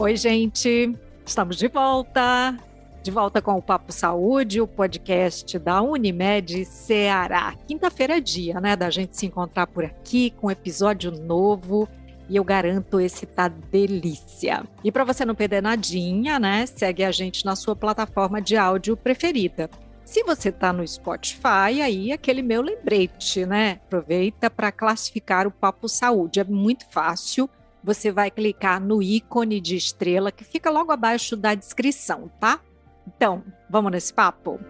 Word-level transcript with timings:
Oi, 0.00 0.16
gente! 0.16 0.98
Estamos 1.26 1.58
de 1.58 1.68
volta! 1.68 2.56
De 3.02 3.10
volta 3.10 3.42
com 3.42 3.58
o 3.58 3.60
Papo 3.60 3.92
Saúde, 3.92 4.58
o 4.58 4.66
podcast 4.66 5.58
da 5.58 5.82
Unimed 5.82 6.64
Ceará. 6.64 7.54
Quinta-feira 7.68 8.16
é 8.16 8.20
dia, 8.20 8.58
né, 8.62 8.74
da 8.74 8.88
gente 8.88 9.14
se 9.14 9.26
encontrar 9.26 9.66
por 9.66 9.84
aqui 9.84 10.30
com 10.30 10.46
um 10.46 10.50
episódio 10.50 11.10
novo 11.10 11.86
e 12.30 12.36
eu 12.36 12.42
garanto 12.42 12.98
esse 12.98 13.26
tá 13.26 13.48
delícia. 13.48 14.64
E 14.82 14.90
para 14.90 15.04
você 15.04 15.22
não 15.26 15.34
perder 15.34 15.62
nadinha, 15.62 16.38
né, 16.38 16.64
segue 16.64 17.04
a 17.04 17.10
gente 17.10 17.44
na 17.44 17.54
sua 17.54 17.76
plataforma 17.76 18.40
de 18.40 18.56
áudio 18.56 18.96
preferida. 18.96 19.68
Se 20.02 20.24
você 20.24 20.48
está 20.48 20.72
no 20.72 20.84
Spotify, 20.88 21.82
aí 21.82 22.10
aquele 22.10 22.40
meu 22.40 22.62
lembrete, 22.62 23.44
né? 23.44 23.72
Aproveita 23.86 24.48
para 24.48 24.72
classificar 24.72 25.46
o 25.46 25.50
Papo 25.50 25.90
Saúde. 25.90 26.40
É 26.40 26.44
muito 26.44 26.86
fácil. 26.90 27.50
Você 27.82 28.12
vai 28.12 28.30
clicar 28.30 28.80
no 28.80 29.02
ícone 29.02 29.60
de 29.60 29.76
estrela 29.76 30.30
que 30.30 30.44
fica 30.44 30.70
logo 30.70 30.92
abaixo 30.92 31.36
da 31.36 31.54
descrição, 31.54 32.30
tá? 32.38 32.60
Então, 33.06 33.42
vamos 33.68 33.90
nesse 33.90 34.12
papo? 34.12 34.60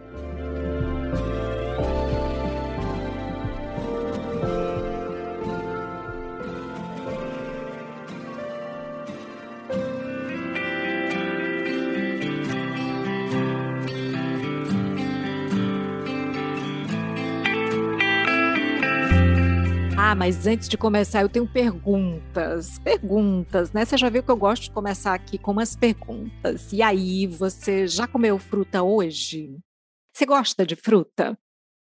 Ah, 20.11 20.15
mas 20.17 20.45
antes 20.45 20.69
de 20.69 20.77
começar, 20.77 21.23
eu 21.23 21.29
tenho 21.29 21.47
perguntas. 21.47 22.81
Perguntas, 22.81 23.71
né? 23.71 23.85
Você 23.85 23.97
já 23.97 24.11
viu 24.11 24.25
que 24.25 24.31
eu 24.33 24.37
gosto 24.37 24.65
de 24.65 24.73
começar 24.73 25.15
aqui 25.15 25.39
com 25.39 25.53
umas 25.53 25.77
perguntas. 25.77 26.73
E 26.73 26.83
aí, 26.83 27.29
você 27.29 27.87
já 27.87 28.09
comeu 28.09 28.37
fruta 28.37 28.83
hoje? 28.83 29.57
Você 30.13 30.27
gosta 30.27 30.67
de 30.67 30.75
fruta? 30.75 31.39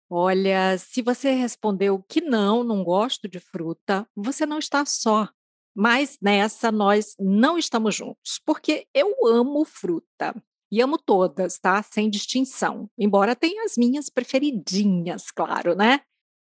Olha, 0.07 0.77
se 0.77 1.01
você 1.01 1.31
respondeu 1.31 2.05
que 2.07 2.21
não, 2.21 2.63
não 2.63 2.83
gosto 2.83 3.27
de 3.27 3.39
fruta, 3.39 4.07
você 4.15 4.45
não 4.45 4.59
está 4.59 4.85
só. 4.85 5.27
Mas 5.75 6.19
nessa 6.21 6.71
nós 6.71 7.15
não 7.19 7.57
estamos 7.57 7.95
juntos, 7.95 8.39
porque 8.45 8.85
eu 8.93 9.15
amo 9.29 9.65
fruta. 9.65 10.35
E 10.71 10.79
amo 10.79 10.99
todas, 10.99 11.57
tá? 11.57 11.81
Sem 11.81 12.07
distinção. 12.07 12.87
Embora 12.99 13.35
tenha 13.35 13.63
as 13.63 13.75
minhas 13.77 14.11
preferidinhas, 14.11 15.31
claro, 15.31 15.75
né? 15.75 16.01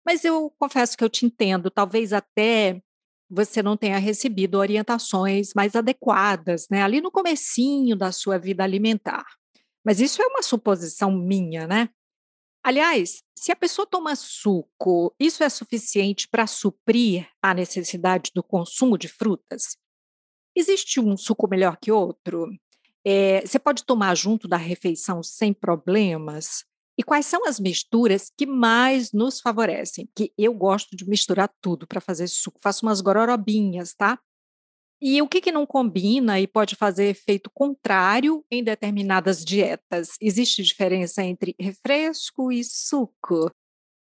Mas 0.05 0.24
eu 0.24 0.50
confesso 0.58 0.97
que 0.97 1.05
eu 1.05 1.08
te 1.08 1.24
entendo, 1.27 1.70
talvez 1.70 2.12
até 2.12 2.83
você 3.28 3.62
não 3.62 3.77
tenha 3.77 3.98
recebido 3.98 4.56
orientações 4.56 5.52
mais 5.55 5.74
adequadas, 5.74 6.66
né, 6.70 6.83
ali 6.83 7.00
no 7.00 7.11
comecinho 7.11 7.96
da 7.96 8.12
sua 8.12 8.38
vida 8.38 8.62
alimentar. 8.62 9.24
Mas 9.84 10.00
isso 10.00 10.22
é 10.22 10.27
uma 10.27 10.42
suposição 10.42 11.11
minha, 11.11 11.66
né? 11.66 11.88
Aliás, 12.62 13.22
se 13.36 13.52
a 13.52 13.56
pessoa 13.56 13.86
toma 13.86 14.16
suco, 14.16 15.14
isso 15.20 15.44
é 15.44 15.50
suficiente 15.50 16.27
para 16.27 16.46
suprir 16.46 17.28
a 17.42 17.52
necessidade 17.52 18.30
do 18.34 18.42
consumo 18.42 18.96
de 18.96 19.06
frutas? 19.06 19.77
Existe 20.56 20.98
um 20.98 21.14
suco 21.14 21.46
melhor 21.46 21.77
que 21.77 21.92
outro? 21.92 22.48
É, 23.05 23.42
você 23.42 23.58
pode 23.58 23.84
tomar 23.84 24.14
junto 24.14 24.48
da 24.48 24.56
refeição 24.56 25.22
sem 25.22 25.52
problemas? 25.52 26.64
E 26.96 27.02
quais 27.02 27.26
são 27.26 27.46
as 27.46 27.58
misturas 27.58 28.30
que 28.36 28.46
mais 28.46 29.12
nos 29.12 29.40
favorecem? 29.40 30.08
Que 30.14 30.32
eu 30.38 30.54
gosto 30.54 30.96
de 30.96 31.08
misturar 31.08 31.50
tudo 31.60 31.86
para 31.86 32.00
fazer 32.00 32.28
suco, 32.28 32.60
faço 32.62 32.86
umas 32.86 33.00
gororobinhas, 33.00 33.94
tá? 33.94 34.18
E 35.02 35.20
o 35.20 35.28
que, 35.28 35.40
que 35.40 35.52
não 35.52 35.66
combina 35.66 36.40
e 36.40 36.46
pode 36.46 36.76
fazer 36.76 37.06
efeito 37.08 37.50
contrário 37.52 38.44
em 38.50 38.62
determinadas 38.62 39.44
dietas? 39.44 40.16
Existe 40.20 40.62
diferença 40.62 41.22
entre 41.22 41.54
refresco 41.60 42.50
e 42.50 42.64
suco? 42.64 43.50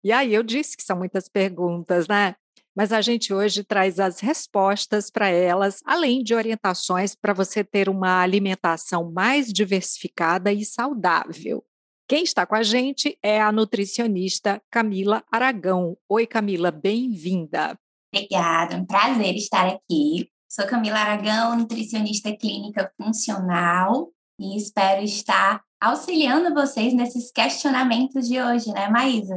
E 0.05 0.12
aí 0.12 0.34
eu 0.34 0.43
disse 0.43 0.77
que 0.77 0.84
são 0.84 0.97
muitas 0.99 1.28
perguntas, 1.28 2.06
né? 2.06 2.37
Mas 2.77 2.93
a 2.93 3.00
gente 3.00 3.33
hoje 3.33 3.65
traz 3.65 3.99
as 3.99 4.21
respostas 4.21 5.11
para 5.11 5.28
elas, 5.28 5.81
além 5.84 6.23
de 6.23 6.34
orientações 6.34 7.15
para 7.15 7.33
você 7.33 7.65
ter 7.65 7.89
uma 7.89 8.21
alimentação 8.21 9.11
mais 9.11 9.53
diversificada 9.53 10.53
e 10.53 10.65
saudável. 10.65 11.65
Quem 12.07 12.23
está 12.23 12.45
com 12.45 12.55
a 12.55 12.63
gente 12.63 13.19
é 13.23 13.41
a 13.41 13.51
nutricionista 13.51 14.61
Camila 14.71 15.25
Aragão. 15.33 15.97
Oi, 16.07 16.27
Camila, 16.27 16.71
bem-vinda. 16.71 17.79
Obrigada, 18.15 18.77
um 18.77 18.85
prazer 18.85 19.35
estar 19.37 19.67
aqui. 19.67 20.29
Sou 20.47 20.67
Camila 20.67 20.99
Aragão, 20.99 21.57
nutricionista 21.57 22.31
clínica 22.37 22.93
funcional 23.01 24.13
e 24.39 24.55
espero 24.55 25.03
estar 25.03 25.63
auxiliando 25.81 26.53
vocês 26.53 26.93
nesses 26.93 27.33
questionamentos 27.33 28.29
de 28.29 28.39
hoje, 28.39 28.71
né, 28.71 28.91
Maísa? 28.91 29.37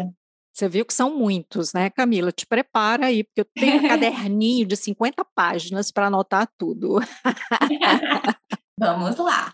Você 0.54 0.68
viu 0.68 0.86
que 0.86 0.94
são 0.94 1.18
muitos, 1.18 1.72
né, 1.72 1.90
Camila? 1.90 2.34
Te 2.34 2.46
prepara 2.46 3.06
aí, 3.06 3.24
porque 3.24 3.42
eu 3.42 3.46
tenho 3.46 3.78
um 3.78 3.88
caderninho 3.88 4.66
de 4.66 4.76
50 4.76 5.24
páginas 5.34 5.90
para 5.90 6.08
anotar 6.08 6.52
tudo. 6.58 7.00
Vamos 8.78 9.18
lá. 9.18 9.54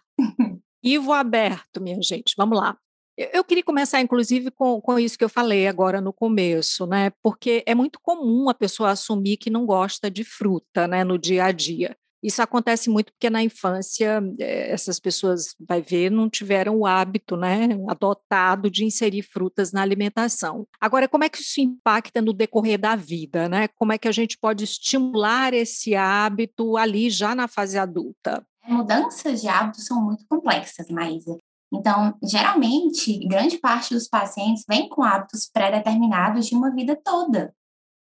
Ivo 0.83 1.13
aberto, 1.13 1.79
minha 1.79 2.01
gente. 2.01 2.33
Vamos 2.35 2.57
lá. 2.57 2.75
Eu 3.15 3.43
queria 3.43 3.63
começar, 3.63 4.01
inclusive, 4.01 4.49
com, 4.49 4.81
com 4.81 4.97
isso 4.97 5.17
que 5.17 5.23
eu 5.23 5.29
falei 5.29 5.67
agora 5.67 6.01
no 6.01 6.11
começo, 6.11 6.87
né? 6.87 7.11
Porque 7.21 7.63
é 7.65 7.75
muito 7.75 7.99
comum 8.01 8.49
a 8.49 8.53
pessoa 8.53 8.89
assumir 8.89 9.37
que 9.37 9.51
não 9.51 9.65
gosta 9.65 10.09
de 10.09 10.23
fruta, 10.23 10.87
né, 10.87 11.03
no 11.03 11.17
dia 11.17 11.45
a 11.45 11.51
dia. 11.51 11.95
Isso 12.23 12.41
acontece 12.41 12.89
muito 12.89 13.11
porque 13.11 13.29
na 13.29 13.43
infância 13.43 14.23
eh, 14.39 14.71
essas 14.71 14.97
pessoas, 14.97 15.53
vai 15.59 15.81
ver, 15.81 16.09
não 16.09 16.29
tiveram 16.29 16.77
o 16.77 16.85
hábito, 16.85 17.35
né, 17.35 17.67
adotado 17.89 18.71
de 18.71 18.85
inserir 18.85 19.21
frutas 19.23 19.73
na 19.73 19.81
alimentação. 19.81 20.65
Agora, 20.79 21.07
como 21.07 21.25
é 21.25 21.29
que 21.29 21.39
isso 21.39 21.59
impacta 21.59 22.21
no 22.21 22.31
decorrer 22.31 22.79
da 22.79 22.95
vida, 22.95 23.49
né? 23.49 23.67
Como 23.75 23.91
é 23.91 23.97
que 23.97 24.07
a 24.07 24.11
gente 24.11 24.37
pode 24.37 24.63
estimular 24.63 25.53
esse 25.53 25.95
hábito 25.95 26.77
ali 26.77 27.09
já 27.09 27.35
na 27.35 27.49
fase 27.49 27.77
adulta? 27.77 28.43
Mudanças 28.65 29.41
de 29.41 29.49
hábitos 29.49 29.85
são 29.85 30.01
muito 30.01 30.25
complexas, 30.25 30.87
Maísa. 30.87 31.37
Então, 31.73 32.15
geralmente, 32.21 33.17
grande 33.27 33.57
parte 33.57 33.95
dos 33.95 34.07
pacientes 34.07 34.63
vem 34.69 34.87
com 34.87 35.01
hábitos 35.01 35.49
pré-determinados 35.51 36.45
de 36.45 36.55
uma 36.55 36.69
vida 36.69 36.95
toda, 37.03 37.53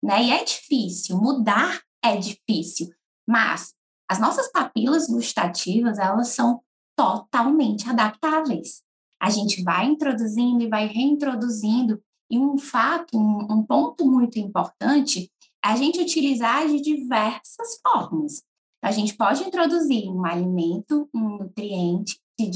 né? 0.04 0.24
E 0.24 0.32
é 0.32 0.44
difícil, 0.44 1.18
mudar 1.18 1.81
é 2.04 2.18
difícil, 2.18 2.90
mas 3.28 3.74
as 4.10 4.20
nossas 4.20 4.52
papilas 4.52 5.08
gustativas, 5.08 6.00
elas 6.00 6.30
são 6.30 6.62
totalmente 6.98 7.90
adaptáveis. 7.90 8.81
A 9.22 9.30
gente 9.30 9.64
vai 9.64 9.86
introduzindo 9.86 10.64
e 10.64 10.70
vai 10.70 10.88
reintroduzindo, 10.88 12.02
e 12.30 12.38
um 12.38 12.58
fato, 12.58 13.18
um, 13.18 13.54
um 13.54 13.64
ponto 13.64 14.06
muito 14.06 14.38
importante, 14.38 15.31
é 15.64 15.70
a 15.70 15.76
gente 15.76 16.02
utilizar 16.02 16.68
de 16.68 16.81
diversas 16.81 17.80
formas. 17.81 18.44
A 18.84 18.92
gente 18.92 19.16
pode 19.16 19.44
introduzir 19.44 20.10
um 20.10 20.26
alimento, 20.26 21.08
um 21.14 21.38
nutriente, 21.38 22.20
de 22.38 22.50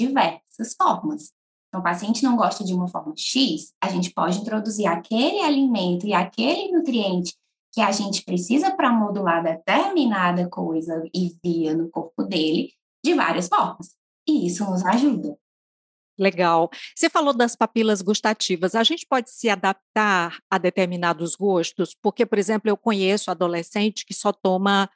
diversas 0.55 0.75
formas. 0.75 1.33
Então, 1.67 1.81
o 1.81 1.83
paciente 1.83 2.23
não 2.23 2.35
gosta 2.35 2.63
de 2.63 2.73
uma 2.73 2.87
forma 2.87 3.13
X, 3.17 3.73
a 3.81 3.89
gente 3.89 4.11
pode 4.13 4.39
introduzir 4.39 4.87
aquele 4.87 5.41
alimento 5.41 6.07
e 6.07 6.13
aquele 6.13 6.71
nutriente 6.71 7.33
que 7.73 7.81
a 7.81 7.91
gente 7.91 8.23
precisa 8.23 8.71
para 8.71 8.91
modular 8.91 9.43
determinada 9.43 10.47
coisa 10.49 11.03
e 11.13 11.35
via 11.43 11.75
no 11.75 11.89
corpo 11.89 12.23
dele 12.23 12.71
de 13.03 13.13
várias 13.13 13.49
formas. 13.49 13.95
E 14.27 14.47
isso 14.47 14.63
nos 14.65 14.85
ajuda. 14.85 15.37
Legal. 16.17 16.69
Você 16.95 17.09
falou 17.09 17.33
das 17.33 17.57
papilas 17.57 18.01
gustativas. 18.01 18.73
A 18.73 18.83
gente 18.83 19.05
pode 19.05 19.29
se 19.29 19.49
adaptar 19.49 20.37
a 20.49 20.57
determinados 20.57 21.35
gostos? 21.35 21.93
Porque, 22.01 22.25
por 22.25 22.39
exemplo, 22.39 22.69
eu 22.69 22.77
conheço 22.77 23.29
adolescente 23.29 24.05
que 24.05 24.13
só 24.13 24.31
toma 24.31 24.89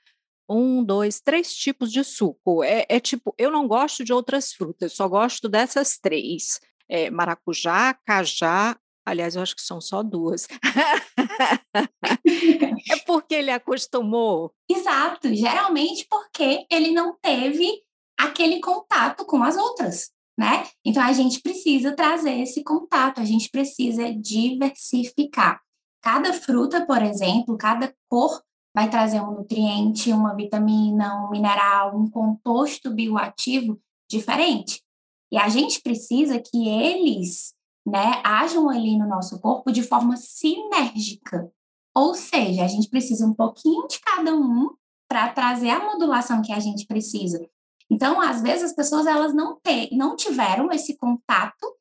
um, 0.50 0.84
dois, 0.84 1.22
três 1.22 1.54
tipos 1.54 1.92
de 1.92 2.04
suco. 2.04 2.64
É, 2.64 2.86
é, 2.90 3.00
tipo, 3.00 3.34
eu 3.38 3.52
não 3.52 3.68
gosto 3.68 4.04
de 4.04 4.12
outras 4.12 4.52
frutas, 4.52 4.94
só 4.94 5.08
gosto 5.08 5.48
dessas 5.48 5.98
três: 5.98 6.60
é, 6.90 7.10
maracujá, 7.10 7.94
cajá. 8.06 8.78
Aliás, 9.06 9.36
eu 9.36 9.42
acho 9.42 9.56
que 9.56 9.62
são 9.62 9.80
só 9.82 10.04
duas. 10.04 10.48
é 12.28 12.96
porque 13.08 13.36
ele 13.36 13.52
acostumou. 13.52 14.54
Exato, 14.70 15.34
geralmente 15.34 16.06
porque 16.10 16.66
ele 16.70 16.92
não 16.92 17.18
teve 17.20 17.82
aquele 18.20 18.60
contato 18.60 19.26
com 19.26 19.42
as 19.42 19.58
outras, 19.58 20.12
né? 20.38 20.68
Então 20.86 21.02
a 21.02 21.14
gente 21.14 21.42
precisa 21.42 21.96
trazer 21.96 22.40
esse 22.40 22.64
contato, 22.64 23.20
a 23.20 23.26
gente 23.26 23.50
precisa 23.50 24.14
diversificar. 24.14 25.60
Cada 26.02 26.32
fruta, 26.34 26.86
por 26.86 27.02
exemplo, 27.02 27.58
cada 27.58 27.94
cor 28.08 28.42
vai 28.74 28.90
trazer 28.90 29.22
um 29.22 29.32
nutriente, 29.32 30.12
uma 30.12 30.36
vitamina, 30.36 31.26
um 31.26 31.30
mineral, 31.30 31.98
um 31.98 32.10
composto 32.10 32.92
bioativo 32.92 33.80
diferente. 34.10 34.82
E 35.32 35.38
a 35.38 35.48
gente 35.50 35.82
precisa 35.82 36.40
que 36.40 36.68
eles 36.68 37.54
né, 37.86 38.22
ajam 38.24 38.70
ali 38.70 38.98
no 38.98 39.08
nosso 39.08 39.40
corpo 39.40 39.72
de 39.72 39.84
forma 39.84 40.16
sinérgica. 40.18 41.52
Ou 41.96 42.14
seja, 42.14 42.64
a 42.64 42.68
gente 42.68 42.90
precisa 42.90 43.26
um 43.26 43.34
pouquinho 43.34 43.88
de 43.88 44.00
cada 44.00 44.36
um 44.36 44.70
para 45.08 45.30
trazer 45.30 45.70
a 45.70 45.84
modulação 45.84 46.42
que 46.42 46.54
a 46.54 46.60
gente 46.60 46.86
precisa. 46.86 47.44
Então, 47.90 48.22
às 48.22 48.42
vezes 48.42 48.66
as 48.66 48.74
pessoas 48.74 49.08
elas 49.08 49.34
não 49.34 49.60
ter, 49.60 49.90
não 49.92 50.16
tiveram 50.16 50.72
esse 50.72 50.96
contato, 50.96 51.76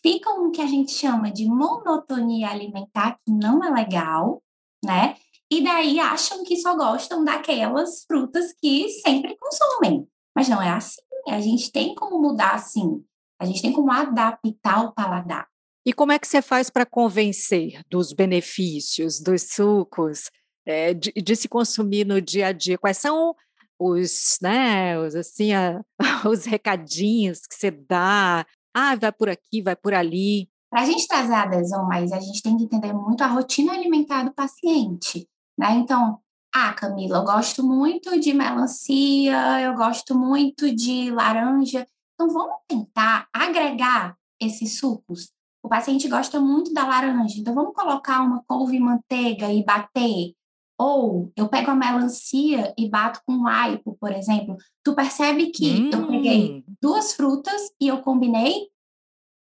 ficam 0.00 0.44
no 0.44 0.52
que 0.52 0.60
a 0.60 0.66
gente 0.66 0.92
chama 0.92 1.30
de 1.30 1.46
monotonia 1.46 2.48
alimentar, 2.48 3.18
que 3.24 3.32
não 3.32 3.64
é 3.64 3.70
legal, 3.70 4.40
né? 4.84 5.16
E 5.50 5.62
daí 5.62 5.98
acham 5.98 6.44
que 6.44 6.56
só 6.56 6.76
gostam 6.76 7.24
daquelas 7.24 8.04
frutas 8.04 8.52
que 8.60 8.88
sempre 8.88 9.36
consomem. 9.36 10.06
Mas 10.34 10.48
não 10.48 10.60
é 10.60 10.70
assim. 10.70 11.00
A 11.28 11.40
gente 11.40 11.72
tem 11.72 11.94
como 11.94 12.20
mudar 12.20 12.54
assim. 12.54 13.02
A 13.40 13.46
gente 13.46 13.62
tem 13.62 13.72
como 13.72 13.90
adaptar 13.90 14.84
o 14.84 14.92
paladar. 14.92 15.46
E 15.86 15.92
como 15.92 16.12
é 16.12 16.18
que 16.18 16.28
você 16.28 16.42
faz 16.42 16.68
para 16.68 16.84
convencer 16.84 17.80
dos 17.88 18.12
benefícios 18.12 19.20
dos 19.20 19.42
sucos 19.54 20.30
é, 20.66 20.92
de, 20.92 21.12
de, 21.12 21.36
se 21.36 21.48
consumir 21.48 22.04
no 22.04 22.20
dia 22.20 22.48
a 22.48 22.52
dia? 22.52 22.76
Quais 22.76 22.98
são 22.98 23.34
os, 23.78 24.38
né, 24.42 24.98
os, 24.98 25.14
assim, 25.14 25.54
a, 25.54 25.82
os 26.28 26.44
recadinhos 26.44 27.46
que 27.46 27.54
você 27.54 27.70
dá? 27.70 28.44
Ah, 28.74 28.96
vai 28.96 29.10
por 29.10 29.30
aqui, 29.30 29.62
vai 29.62 29.74
por 29.74 29.94
ali. 29.94 30.50
Para 30.70 30.82
a 30.82 30.84
gente 30.84 31.08
trazer 31.08 31.32
a 31.32 31.44
adesão, 31.44 31.86
mas 31.86 32.12
a 32.12 32.20
gente 32.20 32.42
tem 32.42 32.56
que 32.56 32.64
entender 32.64 32.92
muito 32.92 33.22
a 33.22 33.26
rotina 33.26 33.72
alimentar 33.72 34.24
do 34.24 34.34
paciente, 34.34 35.26
né? 35.58 35.72
Então, 35.72 36.20
ah, 36.54 36.72
Camila, 36.72 37.18
eu 37.18 37.24
gosto 37.24 37.62
muito 37.62 38.18
de 38.18 38.32
melancia, 38.32 39.60
eu 39.60 39.74
gosto 39.74 40.16
muito 40.16 40.74
de 40.74 41.10
laranja. 41.10 41.86
Então, 42.14 42.32
vamos 42.32 42.56
tentar 42.68 43.28
agregar 43.32 44.16
esses 44.40 44.78
sucos 44.78 45.32
o 45.62 45.68
paciente 45.68 46.08
gosta 46.08 46.40
muito 46.40 46.72
da 46.72 46.86
laranja, 46.86 47.38
então 47.38 47.54
vamos 47.54 47.74
colocar 47.74 48.22
uma 48.22 48.42
couve 48.44 48.76
e 48.76 48.80
manteiga 48.80 49.52
e 49.52 49.64
bater. 49.64 50.34
Ou 50.78 51.32
eu 51.36 51.48
pego 51.48 51.72
a 51.72 51.74
melancia 51.74 52.72
e 52.78 52.88
bato 52.88 53.20
com 53.26 53.46
aipo, 53.46 53.96
por 54.00 54.12
exemplo. 54.12 54.56
Tu 54.82 54.94
percebe 54.94 55.50
que 55.50 55.72
hum. 55.72 55.90
eu 55.92 56.06
peguei 56.06 56.50
hum. 56.52 56.74
duas 56.80 57.12
frutas 57.12 57.70
e 57.80 57.88
eu 57.88 58.00
combinei 58.00 58.68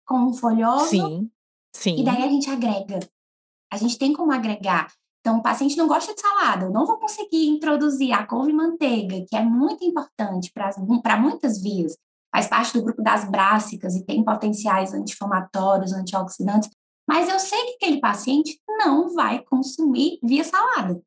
com 0.07 0.17
um 0.29 0.33
folhoso. 0.33 0.87
Sim, 0.87 1.31
sim. 1.75 2.01
E 2.01 2.05
daí 2.05 2.23
a 2.23 2.29
gente 2.29 2.49
agrega. 2.49 3.01
A 3.71 3.77
gente 3.77 3.99
tem 3.99 4.13
como 4.13 4.33
agregar. 4.33 4.93
Então, 5.25 5.39
o 5.39 5.43
paciente 5.43 5.77
não 5.77 5.89
gosta 5.89 6.13
de 6.13 6.21
salada, 6.21 6.67
eu 6.67 6.71
não 6.71 6.85
vou 6.85 6.99
conseguir 6.99 7.47
introduzir 7.49 8.13
a 8.13 8.27
couve 8.27 8.51
e 8.51 8.55
manteiga, 8.55 9.25
que 9.27 9.35
é 9.35 9.43
muito 9.43 9.83
importante 9.83 10.53
para 10.53 11.17
muitas 11.17 11.63
vias 11.63 11.97
faz 12.35 12.49
parte 12.49 12.73
do 12.73 12.83
grupo 12.83 13.01
das 13.01 13.31
brássicas 13.31 13.95
e 13.95 14.05
tem 14.05 14.25
potenciais 14.25 14.93
anti-inflamatórios, 14.93 15.93
antioxidantes, 15.93 16.69
mas 17.09 17.29
eu 17.29 17.39
sei 17.39 17.59
que 17.67 17.75
aquele 17.75 18.01
paciente 18.01 18.61
não 18.77 19.15
vai 19.15 19.41
consumir 19.45 20.19
via 20.21 20.43
salada. 20.43 21.01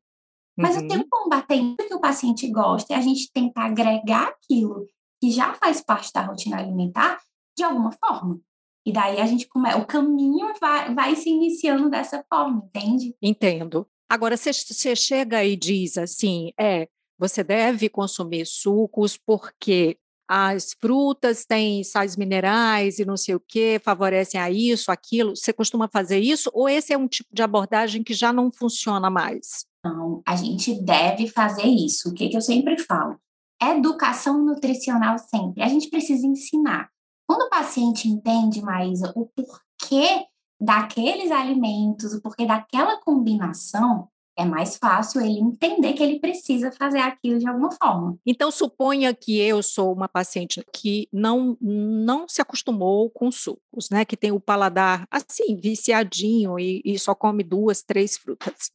Mas 0.56 0.74
uhum. 0.74 0.82
eu 0.82 0.88
tenho 0.88 1.06
como 1.08 1.28
bater 1.28 1.60
o 1.60 1.76
que 1.76 1.94
o 1.94 2.00
paciente 2.00 2.50
gosta 2.50 2.94
e 2.94 2.96
a 2.96 3.00
gente 3.02 3.30
tentar 3.30 3.66
agregar 3.66 4.28
aquilo 4.28 4.86
que 5.20 5.30
já 5.30 5.52
faz 5.54 5.82
parte 5.82 6.10
da 6.14 6.22
rotina 6.22 6.58
alimentar 6.58 7.20
de 7.56 7.62
alguma 7.62 7.92
forma. 7.92 8.40
E 8.86 8.92
daí 8.92 9.20
a 9.20 9.26
gente 9.26 9.46
começa, 9.48 9.76
o 9.76 9.86
caminho 9.86 10.54
vai, 10.58 10.94
vai 10.94 11.14
se 11.14 11.28
iniciando 11.28 11.90
dessa 11.90 12.24
forma, 12.26 12.64
entende? 12.64 13.14
Entendo. 13.20 13.86
Agora, 14.08 14.36
você 14.36 14.96
chega 14.96 15.44
e 15.44 15.54
diz 15.54 15.98
assim, 15.98 16.50
é, 16.58 16.88
você 17.18 17.44
deve 17.44 17.88
consumir 17.88 18.46
sucos 18.46 19.16
porque 19.16 19.98
as 20.28 20.74
frutas 20.78 21.44
têm 21.46 21.82
sais 21.82 22.16
minerais 22.16 22.98
e 22.98 23.04
não 23.04 23.16
sei 23.16 23.34
o 23.34 23.40
que, 23.40 23.78
favorecem 23.78 24.40
a 24.40 24.50
isso, 24.50 24.90
aquilo. 24.90 25.34
Você 25.34 25.52
costuma 25.52 25.88
fazer 25.88 26.18
isso? 26.18 26.50
Ou 26.52 26.68
esse 26.68 26.92
é 26.92 26.98
um 26.98 27.08
tipo 27.08 27.30
de 27.32 27.42
abordagem 27.42 28.02
que 28.02 28.12
já 28.12 28.32
não 28.32 28.52
funciona 28.52 29.10
mais? 29.10 29.66
Não, 29.84 30.22
a 30.26 30.36
gente 30.36 30.74
deve 30.82 31.28
fazer 31.28 31.66
isso. 31.66 32.10
O 32.10 32.14
que, 32.14 32.28
que 32.28 32.36
eu 32.36 32.42
sempre 32.42 32.78
falo? 32.78 33.18
Educação 33.60 34.44
nutricional 34.44 35.18
sempre. 35.18 35.62
A 35.62 35.68
gente 35.68 35.88
precisa 35.88 36.26
ensinar. 36.26 36.90
Quando 37.26 37.42
o 37.42 37.50
paciente 37.50 38.08
entende 38.08 38.60
mais 38.60 39.02
o 39.14 39.26
porquê 39.26 40.24
daqueles 40.60 41.30
alimentos, 41.30 42.12
o 42.12 42.20
porquê 42.20 42.46
daquela 42.46 43.00
combinação, 43.00 44.08
é 44.38 44.44
mais 44.44 44.76
fácil 44.76 45.20
ele 45.20 45.40
entender 45.40 45.94
que 45.94 46.02
ele 46.02 46.20
precisa 46.20 46.70
fazer 46.70 47.00
aquilo 47.00 47.40
de 47.40 47.48
alguma 47.48 47.72
forma. 47.72 48.16
Então, 48.24 48.52
suponha 48.52 49.12
que 49.12 49.36
eu 49.36 49.60
sou 49.64 49.92
uma 49.92 50.08
paciente 50.08 50.64
que 50.72 51.08
não, 51.12 51.58
não 51.60 52.28
se 52.28 52.40
acostumou 52.40 53.10
com 53.10 53.32
sucos, 53.32 53.90
né? 53.90 54.04
Que 54.04 54.16
tem 54.16 54.30
o 54.30 54.38
paladar 54.38 55.08
assim, 55.10 55.56
viciadinho 55.56 56.56
e, 56.56 56.80
e 56.84 56.96
só 57.00 57.16
come 57.16 57.42
duas, 57.42 57.82
três 57.82 58.16
frutas. 58.16 58.70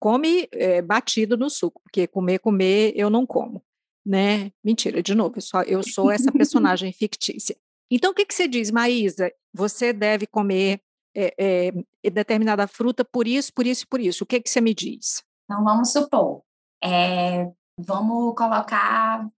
Come 0.00 0.48
é, 0.52 0.82
batido 0.82 1.36
no 1.36 1.48
suco, 1.48 1.80
porque 1.84 2.08
comer, 2.08 2.40
comer, 2.40 2.92
eu 2.96 3.08
não 3.08 3.24
como, 3.24 3.62
né? 4.04 4.50
Mentira, 4.64 5.00
de 5.00 5.14
novo, 5.14 5.34
eu, 5.36 5.42
só, 5.42 5.62
eu 5.62 5.82
sou 5.84 6.10
essa 6.10 6.30
personagem 6.32 6.92
fictícia. 6.92 7.56
Então, 7.88 8.10
o 8.10 8.14
que, 8.14 8.26
que 8.26 8.34
você 8.34 8.48
diz, 8.48 8.70
Maísa? 8.72 9.32
Você 9.54 9.92
deve 9.92 10.26
comer 10.26 10.80
é, 11.18 11.72
é, 12.04 12.10
determinada 12.10 12.66
fruta 12.68 13.04
por 13.04 13.26
isso, 13.26 13.52
por 13.52 13.66
isso 13.66 13.86
por 13.88 14.00
isso. 14.00 14.24
O 14.24 14.26
que, 14.26 14.40
que 14.40 14.48
você 14.48 14.60
me 14.60 14.72
diz? 14.72 15.22
Então, 15.44 15.64
vamos 15.64 15.90
supor, 15.90 16.42
é, 16.82 17.50
vamos 17.78 18.34
colocar 18.36 19.28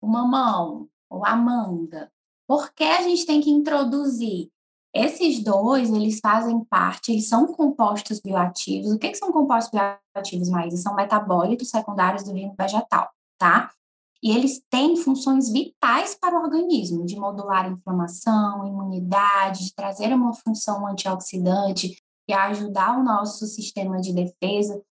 o 0.00 0.06
mamão 0.06 0.88
ou 1.08 1.24
a 1.24 1.34
manga. 1.34 2.10
Por 2.46 2.72
que 2.72 2.84
a 2.84 3.02
gente 3.02 3.24
tem 3.24 3.40
que 3.40 3.50
introduzir? 3.50 4.50
Esses 4.94 5.42
dois, 5.42 5.90
eles 5.90 6.20
fazem 6.20 6.64
parte, 6.64 7.12
eles 7.12 7.28
são 7.28 7.46
compostos 7.46 8.18
bioativos. 8.20 8.92
O 8.92 8.98
que, 8.98 9.10
que 9.10 9.16
são 9.16 9.30
compostos 9.30 9.78
bioativos, 10.14 10.48
mais? 10.48 10.80
São 10.80 10.94
metabólitos 10.94 11.68
secundários 11.68 12.24
do 12.24 12.32
reino 12.32 12.54
vegetal, 12.58 13.10
tá? 13.38 13.70
E 14.22 14.30
eles 14.30 14.62
têm 14.70 14.96
funções 14.96 15.50
vitais 15.50 16.16
para 16.18 16.38
o 16.38 16.42
organismo, 16.42 17.04
de 17.04 17.16
modular 17.16 17.66
a 17.66 17.70
inflamação, 17.70 18.66
imunidade, 18.66 19.66
de 19.66 19.74
trazer 19.74 20.12
uma 20.12 20.32
função 20.34 20.86
antioxidante 20.86 21.96
e 22.28 22.32
ajudar 22.32 22.98
o 22.98 23.04
nosso 23.04 23.46
sistema 23.46 24.00
de 24.00 24.12
defesa. 24.12 24.82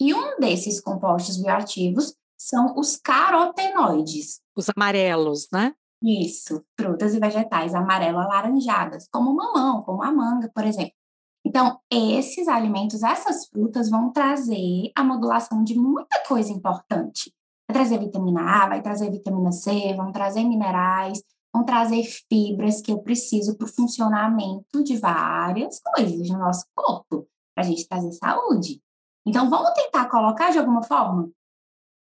E 0.00 0.14
um 0.14 0.38
desses 0.38 0.80
compostos 0.80 1.36
bioativos 1.36 2.14
são 2.38 2.74
os 2.76 2.96
carotenoides. 2.96 4.40
Os 4.56 4.68
amarelos, 4.74 5.48
né? 5.52 5.74
Isso, 6.02 6.62
frutas 6.80 7.14
e 7.14 7.18
vegetais 7.18 7.74
amarelo-alaranjadas, 7.74 9.08
como 9.12 9.32
o 9.32 9.34
mamão, 9.34 9.82
como 9.82 10.02
a 10.02 10.12
manga, 10.12 10.48
por 10.54 10.64
exemplo. 10.64 10.92
Então, 11.44 11.80
esses 11.90 12.46
alimentos, 12.46 13.02
essas 13.02 13.48
frutas 13.48 13.90
vão 13.90 14.12
trazer 14.12 14.92
a 14.94 15.02
modulação 15.02 15.64
de 15.64 15.74
muita 15.74 16.22
coisa 16.26 16.52
importante. 16.52 17.32
Vai 17.68 17.74
trazer 17.74 17.98
vitamina 17.98 18.40
A, 18.40 18.68
vai 18.68 18.80
trazer 18.80 19.10
vitamina 19.10 19.52
C, 19.52 19.94
vão 19.94 20.10
trazer 20.10 20.42
minerais, 20.42 21.22
vão 21.52 21.64
trazer 21.64 22.02
fibras 22.02 22.80
que 22.80 22.90
eu 22.90 22.98
preciso 22.98 23.56
para 23.56 23.66
o 23.66 23.72
funcionamento 23.72 24.82
de 24.82 24.96
várias 24.96 25.78
coisas 25.80 26.28
no 26.30 26.38
nosso 26.38 26.64
corpo, 26.74 27.28
para 27.54 27.64
a 27.64 27.68
gente 27.68 27.86
trazer 27.86 28.10
saúde. 28.12 28.80
Então, 29.26 29.50
vamos 29.50 29.70
tentar 29.74 30.08
colocar 30.08 30.50
de 30.50 30.58
alguma 30.58 30.82
forma? 30.82 31.30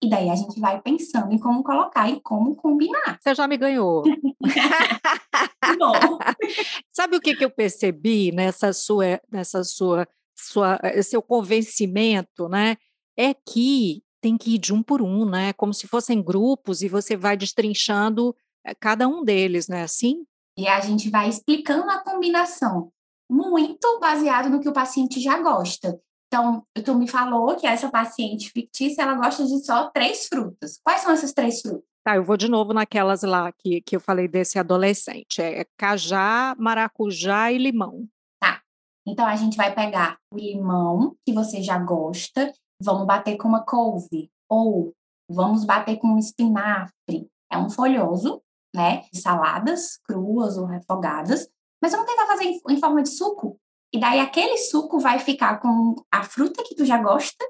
E 0.02 0.08
daí 0.08 0.30
a 0.30 0.37
gente 0.37 0.61
vai 0.61 0.80
pensando 0.80 1.32
em 1.32 1.38
como 1.38 1.64
colocar 1.64 2.08
e 2.08 2.20
como 2.20 2.54
combinar. 2.54 3.18
Você 3.20 3.35
já 3.35 3.49
me 3.49 3.56
ganhou. 3.56 4.04
Sabe 6.92 7.16
o 7.16 7.20
que, 7.20 7.35
que 7.35 7.44
eu 7.44 7.50
percebi 7.50 8.30
nessa 8.30 8.73
sua, 8.73 9.20
nessa 9.32 9.64
sua, 9.64 10.06
sua, 10.37 10.78
seu 11.02 11.20
convencimento, 11.20 12.49
né? 12.49 12.76
É 13.16 13.35
que 13.35 14.04
tem 14.20 14.37
que 14.37 14.54
ir 14.54 14.58
de 14.58 14.73
um 14.73 14.82
por 14.82 15.02
um, 15.02 15.25
né? 15.25 15.52
Como 15.52 15.73
se 15.73 15.87
fossem 15.87 16.23
grupos 16.23 16.82
e 16.82 16.88
você 16.88 17.16
vai 17.16 17.37
destrinchando 17.37 18.35
eh, 18.64 18.75
cada 18.75 19.06
um 19.06 19.25
deles, 19.25 19.68
né? 19.68 19.82
Assim? 19.82 20.25
E 20.58 20.66
a 20.66 20.80
gente 20.80 21.11
vai 21.11 21.28
explicando 21.28 21.90
a 21.90 22.02
combinação, 22.02 22.90
muito 23.30 24.00
baseado 24.00 24.49
no 24.49 24.61
que 24.61 24.68
o 24.68 24.73
paciente 24.73 25.20
já 25.20 25.38
gosta. 25.40 26.00
Então, 26.28 26.64
tu 26.85 26.94
me 26.94 27.08
falou 27.08 27.54
que 27.56 27.66
essa 27.66 27.90
paciente 27.90 28.50
fictícia, 28.50 29.02
ela 29.02 29.14
gosta 29.14 29.44
de 29.44 29.64
só 29.64 29.90
três 29.90 30.26
frutas. 30.26 30.80
Quais 30.82 31.02
são 31.02 31.12
essas 31.12 31.32
três 31.32 31.61
frutas? 31.61 31.85
Tá, 32.04 32.16
eu 32.16 32.25
vou 32.25 32.37
de 32.37 32.49
novo 32.49 32.73
naquelas 32.73 33.23
lá 33.23 33.50
que, 33.52 33.80
que 33.80 33.96
eu 33.96 34.00
falei 34.00 34.28
desse 34.28 34.58
adolescente. 34.58 35.40
É 35.40 35.64
cajá, 35.76 36.54
maracujá 36.58 37.52
e 37.52 37.58
limão. 37.58 38.08
Tá. 38.40 38.61
Então, 39.06 39.26
a 39.26 39.37
gente 39.37 39.56
vai 39.56 39.75
pegar 39.75 40.18
o 40.32 40.37
limão, 40.37 41.16
que 41.25 41.32
você 41.32 41.62
já 41.62 41.78
gosta, 41.78 42.52
vamos 42.80 43.06
bater 43.06 43.37
com 43.37 43.49
uma 43.49 43.64
couve, 43.64 44.30
ou 44.49 44.92
vamos 45.28 45.64
bater 45.64 45.99
com 45.99 46.09
um 46.09 46.18
espinafre. 46.18 47.28
É 47.50 47.59
um 47.59 47.71
folhoso, 47.71 48.42
né? 48.75 49.02
Saladas 49.12 49.99
cruas 50.04 50.56
ou 50.56 50.66
refogadas, 50.66 51.49
mas 51.83 51.92
vamos 51.92 52.06
tentar 52.06 52.26
fazer 52.26 52.45
em, 52.45 52.61
em 52.71 52.80
forma 52.80 53.02
de 53.02 53.11
suco. 53.11 53.59
E 53.92 53.99
daí 53.99 54.21
aquele 54.21 54.56
suco 54.59 54.99
vai 54.99 55.18
ficar 55.18 55.61
com 55.61 55.95
a 56.12 56.23
fruta 56.23 56.62
que 56.64 56.75
tu 56.75 56.85
já 56.85 56.99
gosta 56.99 57.45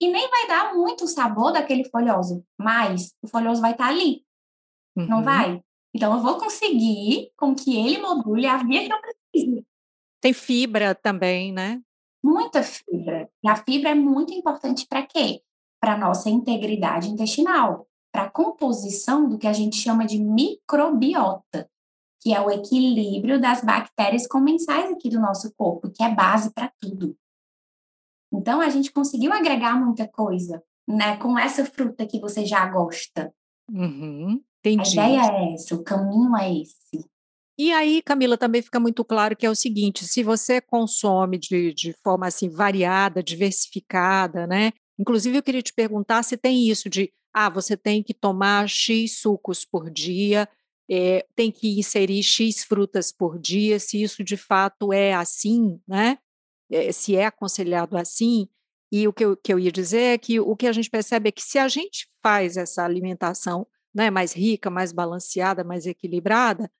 e 0.00 0.10
nem 0.10 0.28
vai 0.30 0.46
dar 0.46 0.74
muito 0.74 1.08
sabor 1.08 1.52
daquele 1.52 1.84
folhoso, 1.84 2.44
mas 2.58 3.12
o 3.22 3.26
folhoso 3.26 3.60
vai 3.60 3.72
estar 3.72 3.86
tá 3.86 3.90
ali, 3.90 4.22
uhum. 4.96 5.08
não 5.08 5.22
vai? 5.22 5.60
Então 5.94 6.14
eu 6.14 6.22
vou 6.22 6.38
conseguir 6.38 7.32
com 7.36 7.54
que 7.54 7.76
ele 7.76 7.98
module 7.98 8.46
a 8.46 8.58
via 8.58 8.86
que 8.86 8.92
eu 8.92 9.00
preciso. 9.00 9.66
Tem 10.20 10.32
fibra 10.32 10.94
também, 10.94 11.52
né? 11.52 11.80
Muita 12.22 12.62
fibra. 12.62 13.28
E 13.42 13.48
a 13.48 13.56
fibra 13.56 13.90
é 13.90 13.94
muito 13.94 14.32
importante 14.32 14.86
para 14.86 15.06
quê? 15.06 15.42
Para 15.80 15.96
nossa 15.96 16.28
integridade 16.28 17.08
intestinal, 17.08 17.86
para 18.12 18.24
a 18.24 18.30
composição 18.30 19.28
do 19.28 19.38
que 19.38 19.46
a 19.46 19.52
gente 19.52 19.76
chama 19.76 20.04
de 20.04 20.18
microbiota, 20.18 21.68
que 22.20 22.34
é 22.34 22.40
o 22.40 22.50
equilíbrio 22.50 23.40
das 23.40 23.62
bactérias 23.62 24.26
comensais 24.26 24.90
aqui 24.90 25.08
do 25.08 25.20
nosso 25.20 25.52
corpo, 25.54 25.90
que 25.90 26.02
é 26.02 26.12
base 26.12 26.52
para 26.52 26.72
tudo. 26.80 27.16
Então, 28.32 28.60
a 28.60 28.68
gente 28.68 28.92
conseguiu 28.92 29.32
agregar 29.32 29.74
muita 29.74 30.06
coisa, 30.06 30.62
né, 30.86 31.16
com 31.16 31.38
essa 31.38 31.64
fruta 31.64 32.06
que 32.06 32.20
você 32.20 32.44
já 32.44 32.66
gosta. 32.66 33.32
Uhum, 33.70 34.42
entendi. 34.60 34.98
A 34.98 35.08
ideia 35.08 35.32
é 35.32 35.54
essa, 35.54 35.74
o 35.74 35.82
caminho 35.82 36.36
é 36.36 36.52
esse. 36.60 37.08
E 37.58 37.72
aí, 37.72 38.00
Camila, 38.02 38.38
também 38.38 38.62
fica 38.62 38.78
muito 38.78 39.04
claro 39.04 39.36
que 39.36 39.44
é 39.44 39.50
o 39.50 39.54
seguinte: 39.54 40.06
se 40.06 40.22
você 40.22 40.60
consome 40.60 41.36
de, 41.38 41.74
de 41.74 41.92
forma 42.04 42.28
assim 42.28 42.48
variada, 42.48 43.22
diversificada, 43.22 44.46
né? 44.46 44.72
Inclusive, 44.98 45.38
eu 45.38 45.42
queria 45.42 45.62
te 45.62 45.72
perguntar 45.74 46.22
se 46.22 46.36
tem 46.36 46.68
isso 46.68 46.88
de 46.88 47.12
ah, 47.34 47.48
você 47.48 47.76
tem 47.76 48.02
que 48.02 48.14
tomar 48.14 48.68
X 48.68 49.20
sucos 49.20 49.64
por 49.64 49.90
dia, 49.90 50.48
é, 50.90 51.26
tem 51.34 51.50
que 51.50 51.78
inserir 51.78 52.22
X 52.22 52.64
frutas 52.64 53.12
por 53.12 53.38
dia, 53.38 53.78
se 53.78 54.02
isso 54.02 54.24
de 54.24 54.36
fato 54.36 54.92
é 54.92 55.12
assim, 55.14 55.80
né? 55.86 56.18
É, 56.70 56.92
se 56.92 57.16
é 57.16 57.26
aconselhado 57.26 57.96
assim. 57.96 58.48
E 58.90 59.06
o 59.06 59.12
que 59.12 59.24
eu, 59.24 59.36
que 59.36 59.52
eu 59.52 59.58
ia 59.58 59.72
dizer 59.72 60.14
é 60.14 60.18
que 60.18 60.40
o 60.40 60.56
que 60.56 60.66
a 60.66 60.72
gente 60.72 60.88
percebe 60.88 61.28
é 61.28 61.32
que 61.32 61.42
se 61.42 61.58
a 61.58 61.68
gente 61.68 62.08
faz 62.22 62.56
essa 62.56 62.84
alimentação 62.84 63.66
né, 63.94 64.10
mais 64.10 64.32
rica, 64.32 64.70
mais 64.70 64.92
balanceada, 64.92 65.64
mais 65.64 65.86
equilibrada, 65.86 66.70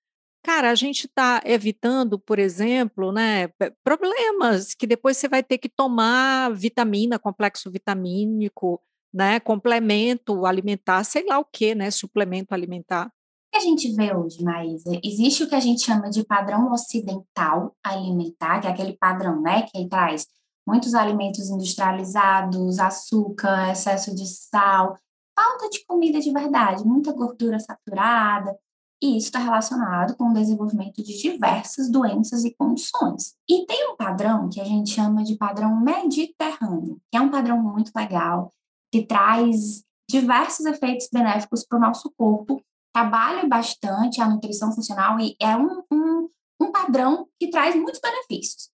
cara, 0.42 0.70
a 0.70 0.74
gente 0.74 1.06
está 1.06 1.40
evitando, 1.44 2.18
por 2.18 2.38
exemplo, 2.38 3.12
né, 3.12 3.48
problemas 3.84 4.74
que 4.74 4.86
depois 4.86 5.16
você 5.16 5.28
vai 5.28 5.42
ter 5.42 5.58
que 5.58 5.68
tomar 5.68 6.52
vitamina, 6.54 7.18
complexo 7.18 7.70
vitamínico, 7.70 8.80
né, 9.12 9.40
complemento 9.40 10.46
alimentar, 10.46 11.04
sei 11.04 11.24
lá 11.26 11.38
o 11.38 11.44
que, 11.44 11.74
né, 11.74 11.90
suplemento 11.90 12.54
alimentar 12.54 13.10
que 13.50 13.56
a 13.56 13.60
gente 13.60 13.92
vê 13.94 14.14
hoje, 14.14 14.42
Maísa? 14.42 14.90
Existe 15.02 15.42
o 15.42 15.48
que 15.48 15.54
a 15.54 15.60
gente 15.60 15.82
chama 15.82 16.10
de 16.10 16.24
padrão 16.24 16.70
ocidental 16.70 17.74
alimentar, 17.82 18.60
que 18.60 18.66
é 18.66 18.70
aquele 18.70 18.96
padrão, 18.96 19.40
né, 19.40 19.62
que 19.62 19.88
traz 19.88 20.26
muitos 20.66 20.94
alimentos 20.94 21.48
industrializados, 21.48 22.78
açúcar, 22.78 23.72
excesso 23.72 24.14
de 24.14 24.26
sal, 24.26 24.98
falta 25.34 25.68
de 25.70 25.84
comida 25.86 26.20
de 26.20 26.30
verdade, 26.30 26.84
muita 26.84 27.12
gordura 27.12 27.58
saturada, 27.58 28.54
e 29.02 29.16
isso 29.16 29.26
está 29.26 29.38
relacionado 29.38 30.16
com 30.16 30.30
o 30.30 30.34
desenvolvimento 30.34 31.02
de 31.02 31.16
diversas 31.20 31.90
doenças 31.90 32.44
e 32.44 32.54
condições. 32.54 33.34
E 33.48 33.64
tem 33.66 33.90
um 33.90 33.96
padrão 33.96 34.48
que 34.48 34.60
a 34.60 34.64
gente 34.64 34.90
chama 34.90 35.22
de 35.22 35.36
padrão 35.36 35.80
mediterrâneo, 35.80 37.00
que 37.10 37.16
é 37.16 37.20
um 37.20 37.30
padrão 37.30 37.62
muito 37.62 37.92
legal, 37.94 38.52
que 38.92 39.06
traz 39.06 39.84
diversos 40.10 40.66
efeitos 40.66 41.08
benéficos 41.12 41.64
para 41.64 41.78
o 41.78 41.80
nosso 41.80 42.12
corpo 42.16 42.62
trabalha 42.92 43.46
bastante 43.46 44.20
a 44.20 44.28
nutrição 44.28 44.72
funcional 44.72 45.20
e 45.20 45.36
é 45.40 45.56
um, 45.56 45.82
um, 45.92 46.28
um 46.60 46.72
padrão 46.72 47.28
que 47.38 47.48
traz 47.48 47.76
muitos 47.76 48.00
benefícios. 48.00 48.70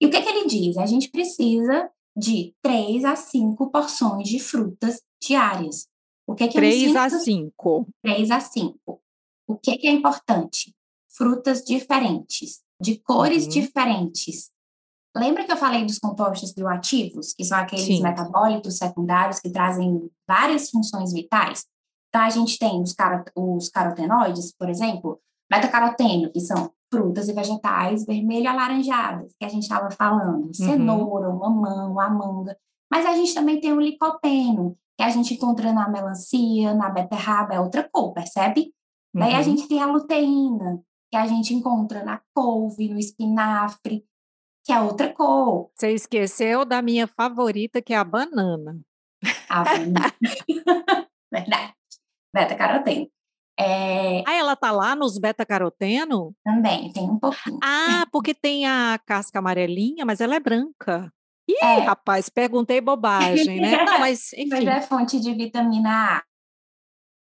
E 0.00 0.06
o 0.06 0.10
que, 0.10 0.20
que 0.20 0.28
ele 0.28 0.46
diz? 0.46 0.76
A 0.76 0.86
gente 0.86 1.10
precisa 1.10 1.90
de 2.16 2.54
3 2.62 3.04
a 3.04 3.16
5 3.16 3.70
porções 3.70 4.28
de 4.28 4.38
frutas 4.38 5.00
diárias. 5.22 5.86
O 6.26 6.34
que, 6.34 6.48
que 6.48 6.54
3 6.54 6.94
a 6.96 7.08
5. 7.08 7.88
3 8.02 8.30
a 8.30 8.40
5. 8.40 9.00
O 9.54 9.58
que, 9.58 9.76
que 9.78 9.86
é 9.86 9.92
importante? 9.92 10.74
Frutas 11.08 11.62
diferentes, 11.62 12.60
de 12.80 12.98
cores 12.98 13.44
uhum. 13.44 13.50
diferentes. 13.50 14.50
Lembra 15.16 15.44
que 15.44 15.52
eu 15.52 15.56
falei 15.56 15.84
dos 15.84 16.00
compostos 16.00 16.52
bioativos, 16.52 17.32
que 17.32 17.44
são 17.44 17.56
aqueles 17.56 17.84
Sim. 17.84 18.02
metabólitos 18.02 18.78
secundários 18.78 19.38
que 19.38 19.48
trazem 19.48 20.10
várias 20.26 20.70
funções 20.70 21.12
vitais? 21.12 21.66
Então, 22.08 22.22
a 22.22 22.30
gente 22.30 22.58
tem 22.58 22.82
os, 22.82 22.92
carot 22.92 23.30
os 23.36 23.68
carotenoides, 23.68 24.52
por 24.56 24.68
exemplo, 24.68 25.20
beta-caroteno, 25.48 26.32
que 26.32 26.40
são 26.40 26.72
frutas 26.92 27.28
e 27.28 27.32
vegetais 27.32 28.04
vermelho 28.04 28.48
alaranjadas, 28.48 29.32
que 29.38 29.44
a 29.44 29.48
gente 29.48 29.62
estava 29.62 29.88
falando, 29.90 30.46
uhum. 30.46 30.54
cenoura, 30.54 31.32
mamão, 31.32 32.00
a 32.00 32.10
manga. 32.10 32.56
Mas 32.90 33.06
a 33.06 33.14
gente 33.14 33.32
também 33.34 33.60
tem 33.60 33.72
o 33.72 33.80
licopeno, 33.80 34.76
que 34.96 35.04
a 35.04 35.10
gente 35.10 35.34
encontra 35.34 35.72
na 35.72 35.88
melancia, 35.88 36.74
na 36.74 36.90
beterraba, 36.90 37.54
é 37.54 37.60
outra 37.60 37.88
cor, 37.90 38.12
percebe? 38.12 38.72
Uhum. 39.14 39.20
Daí 39.20 39.34
a 39.34 39.38
uhum. 39.38 39.42
gente 39.44 39.68
tem 39.68 39.80
a 39.80 39.86
luteína, 39.86 40.82
que 41.10 41.16
a 41.16 41.26
gente 41.26 41.54
encontra 41.54 42.04
na 42.04 42.20
couve, 42.34 42.88
no 42.88 42.98
espinafre, 42.98 44.04
que 44.64 44.72
é 44.72 44.80
outra 44.80 45.12
cor. 45.12 45.70
Você 45.74 45.92
esqueceu 45.92 46.64
da 46.64 46.82
minha 46.82 47.06
favorita, 47.06 47.80
que 47.80 47.92
é 47.92 47.96
a 47.96 48.04
banana. 48.04 48.80
A 49.48 49.62
banana. 49.62 50.14
Verdade 51.32 51.74
beta-caroteno. 52.34 53.08
É... 53.56 54.24
Ah, 54.26 54.34
ela 54.34 54.56
tá 54.56 54.72
lá 54.72 54.96
nos 54.96 55.16
beta-caroteno? 55.16 56.34
Também, 56.44 56.92
tem 56.92 57.04
um 57.04 57.18
pouquinho. 57.18 57.60
Ah, 57.62 58.04
porque 58.10 58.34
tem 58.34 58.66
a 58.66 58.98
casca 59.06 59.38
amarelinha, 59.38 60.04
mas 60.04 60.20
ela 60.20 60.34
é 60.34 60.40
branca. 60.40 61.12
Ih, 61.48 61.54
é. 61.62 61.78
rapaz, 61.80 62.28
perguntei 62.28 62.80
bobagem, 62.80 63.60
né? 63.60 63.70
Não, 63.84 64.00
mas, 64.00 64.32
enfim. 64.32 64.48
Mas 64.48 64.66
é 64.66 64.80
fonte 64.80 65.20
de 65.20 65.32
vitamina 65.32 66.16
A. 66.16 66.24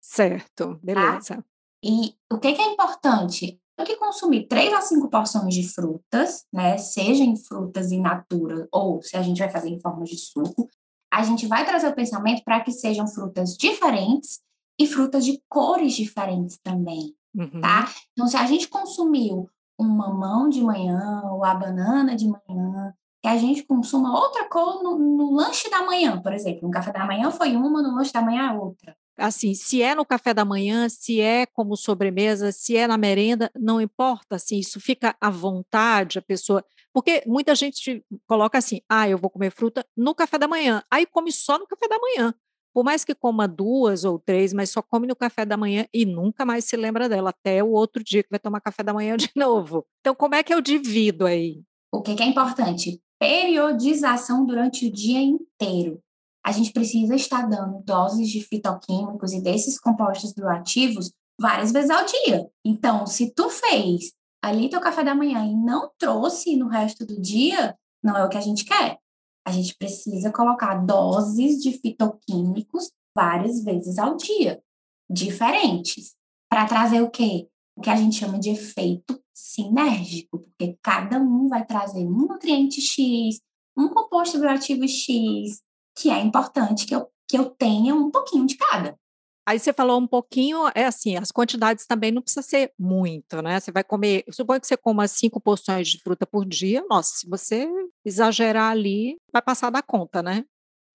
Certo, 0.01 0.75
tá? 0.75 0.79
beleza. 0.81 1.35
Tá? 1.35 1.43
E 1.83 2.15
o 2.31 2.39
que, 2.39 2.53
que 2.53 2.61
é 2.61 2.71
importante? 2.71 3.59
Tem 3.75 3.85
que 3.85 3.97
consumir 3.97 4.47
3 4.47 4.73
a 4.73 4.81
5 4.81 5.09
porções 5.09 5.53
de 5.53 5.67
frutas, 5.67 6.45
né? 6.53 6.77
Seja 6.77 7.23
em 7.23 7.35
frutas 7.35 7.91
in 7.91 8.01
natura 8.01 8.67
ou 8.71 9.01
se 9.01 9.17
a 9.17 9.21
gente 9.21 9.39
vai 9.39 9.49
fazer 9.49 9.69
em 9.69 9.79
forma 9.79 10.05
de 10.05 10.17
suco. 10.17 10.69
A 11.11 11.23
gente 11.23 11.45
vai 11.45 11.65
trazer 11.65 11.87
o 11.87 11.95
pensamento 11.95 12.43
para 12.43 12.61
que 12.61 12.71
sejam 12.71 13.07
frutas 13.07 13.57
diferentes 13.57 14.39
e 14.79 14.87
frutas 14.87 15.25
de 15.25 15.41
cores 15.49 15.93
diferentes 15.93 16.57
também, 16.63 17.15
uhum. 17.35 17.61
tá? 17.61 17.91
Então, 18.13 18.27
se 18.27 18.37
a 18.37 18.45
gente 18.45 18.67
consumiu 18.67 19.49
um 19.79 19.87
mamão 19.87 20.49
de 20.49 20.61
manhã 20.61 21.21
ou 21.25 21.43
a 21.43 21.53
banana 21.53 22.15
de 22.15 22.27
manhã, 22.27 22.93
que 23.21 23.27
a 23.27 23.37
gente 23.37 23.63
consuma 23.63 24.17
outra 24.19 24.49
cor 24.49 24.83
no, 24.83 24.97
no 24.97 25.33
lanche 25.33 25.69
da 25.69 25.83
manhã, 25.83 26.21
por 26.21 26.33
exemplo. 26.33 26.63
No 26.63 26.71
café 26.71 26.91
da 26.91 27.05
manhã 27.05 27.31
foi 27.31 27.55
uma, 27.55 27.81
no 27.81 27.95
lanche 27.95 28.11
da 28.11 28.21
manhã 28.21 28.51
é 28.51 28.53
outra. 28.53 28.95
Assim, 29.17 29.53
se 29.53 29.81
é 29.81 29.93
no 29.93 30.05
café 30.05 30.33
da 30.33 30.43
manhã, 30.43 30.89
se 30.89 31.21
é 31.21 31.45
como 31.45 31.77
sobremesa, 31.77 32.51
se 32.51 32.75
é 32.75 32.87
na 32.87 32.97
merenda, 32.97 33.51
não 33.55 33.79
importa, 33.79 34.35
assim, 34.35 34.57
isso 34.57 34.79
fica 34.79 35.15
à 35.21 35.29
vontade, 35.29 36.17
a 36.17 36.21
pessoa. 36.21 36.63
Porque 36.91 37.23
muita 37.27 37.53
gente 37.53 38.03
coloca 38.27 38.57
assim, 38.57 38.81
ah, 38.89 39.07
eu 39.07 39.17
vou 39.17 39.29
comer 39.29 39.51
fruta 39.51 39.85
no 39.95 40.15
café 40.15 40.37
da 40.37 40.47
manhã, 40.47 40.83
aí 40.89 41.05
come 41.05 41.31
só 41.31 41.59
no 41.59 41.67
café 41.67 41.87
da 41.87 41.99
manhã 41.99 42.33
por 42.73 42.83
mais 42.83 43.05
que 43.05 43.13
coma 43.13 43.47
duas 43.47 44.03
ou 44.03 44.17
três, 44.17 44.51
mas 44.51 44.71
só 44.71 44.81
come 44.81 45.05
no 45.05 45.15
café 45.15 45.45
da 45.45 45.55
manhã 45.55 45.85
e 45.93 46.05
nunca 46.05 46.43
mais 46.43 46.65
se 46.65 46.75
lembra 46.75 47.07
dela, 47.07 47.29
até 47.29 47.63
o 47.63 47.69
outro 47.69 48.03
dia 48.03 48.23
que 48.23 48.29
vai 48.31 48.39
tomar 48.39 48.59
café 48.59 48.81
da 48.81 48.93
manhã 48.93 49.15
de 49.15 49.29
novo. 49.37 49.85
Então, 49.99 50.15
como 50.15 50.33
é 50.35 50.41
que 50.41 50.53
eu 50.53 50.59
divido 50.59 51.25
aí? 51.25 51.61
O 51.91 52.01
que, 52.01 52.19
é 52.19 52.25
importante? 52.25 52.99
Periodização 53.19 54.45
durante 54.45 54.87
o 54.87 54.91
dia 54.91 55.21
inteiro. 55.21 56.01
A 56.45 56.51
gente 56.51 56.71
precisa 56.71 57.15
estar 57.15 57.47
dando 57.47 57.81
doses 57.83 58.29
de 58.29 58.41
fitoquímicos 58.41 59.31
e 59.31 59.41
desses 59.41 59.79
compostos 59.79 60.33
bioativos 60.33 61.11
várias 61.39 61.71
vezes 61.71 61.89
ao 61.89 62.05
dia. 62.05 62.47
Então, 62.65 63.07
se 63.07 63.33
tu 63.33 63.49
fez 63.49 64.11
ali 64.41 64.69
teu 64.69 64.81
café 64.81 65.03
da 65.03 65.15
manhã 65.15 65.45
e 65.45 65.55
não 65.55 65.89
trouxe 65.97 66.55
no 66.55 66.67
resto 66.67 67.05
do 67.05 67.19
dia, 67.19 67.75
não 68.03 68.17
é 68.17 68.25
o 68.25 68.29
que 68.29 68.37
a 68.37 68.41
gente 68.41 68.65
quer 68.65 68.99
a 69.45 69.51
gente 69.51 69.75
precisa 69.75 70.31
colocar 70.31 70.75
doses 70.75 71.61
de 71.61 71.73
fitoquímicos 71.73 72.91
várias 73.15 73.63
vezes 73.63 73.97
ao 73.97 74.15
dia, 74.15 74.61
diferentes, 75.09 76.15
para 76.49 76.65
trazer 76.65 77.01
o 77.01 77.09
quê? 77.09 77.47
O 77.75 77.81
que 77.81 77.89
a 77.89 77.95
gente 77.95 78.15
chama 78.15 78.39
de 78.39 78.51
efeito 78.51 79.21
sinérgico, 79.33 80.39
porque 80.39 80.77
cada 80.81 81.19
um 81.19 81.47
vai 81.49 81.65
trazer 81.65 82.05
um 82.05 82.27
nutriente 82.27 82.79
X, 82.79 83.41
um 83.77 83.89
composto 83.89 84.39
bioativo 84.39 84.87
X, 84.87 85.61
que 85.95 86.09
é 86.09 86.19
importante 86.19 86.85
que 86.85 86.95
eu, 86.95 87.07
que 87.27 87.37
eu 87.37 87.49
tenha 87.49 87.95
um 87.95 88.09
pouquinho 88.09 88.45
de 88.45 88.55
cada. 88.55 88.97
Aí 89.45 89.59
você 89.59 89.73
falou 89.73 89.99
um 89.99 90.07
pouquinho, 90.07 90.69
é 90.73 90.85
assim, 90.85 91.17
as 91.17 91.29
quantidades 91.29 91.85
também 91.85 92.11
não 92.11 92.21
precisa 92.21 92.41
ser 92.41 92.73
muito, 92.79 93.41
né? 93.41 93.59
Você 93.59 93.73
vai 93.73 93.83
comer, 93.83 94.23
suponho 94.31 94.61
que 94.61 94.67
você 94.67 94.77
coma 94.77 95.05
cinco 95.05 95.39
porções 95.41 95.89
de 95.89 95.99
fruta 95.99 96.25
por 96.25 96.45
dia. 96.45 96.85
Nossa, 96.89 97.17
se 97.17 97.29
você 97.29 97.67
exagerar 98.05 98.71
ali, 98.71 99.17
vai 99.33 99.41
passar 99.41 99.69
da 99.69 99.81
conta, 99.81 100.23
né? 100.23 100.45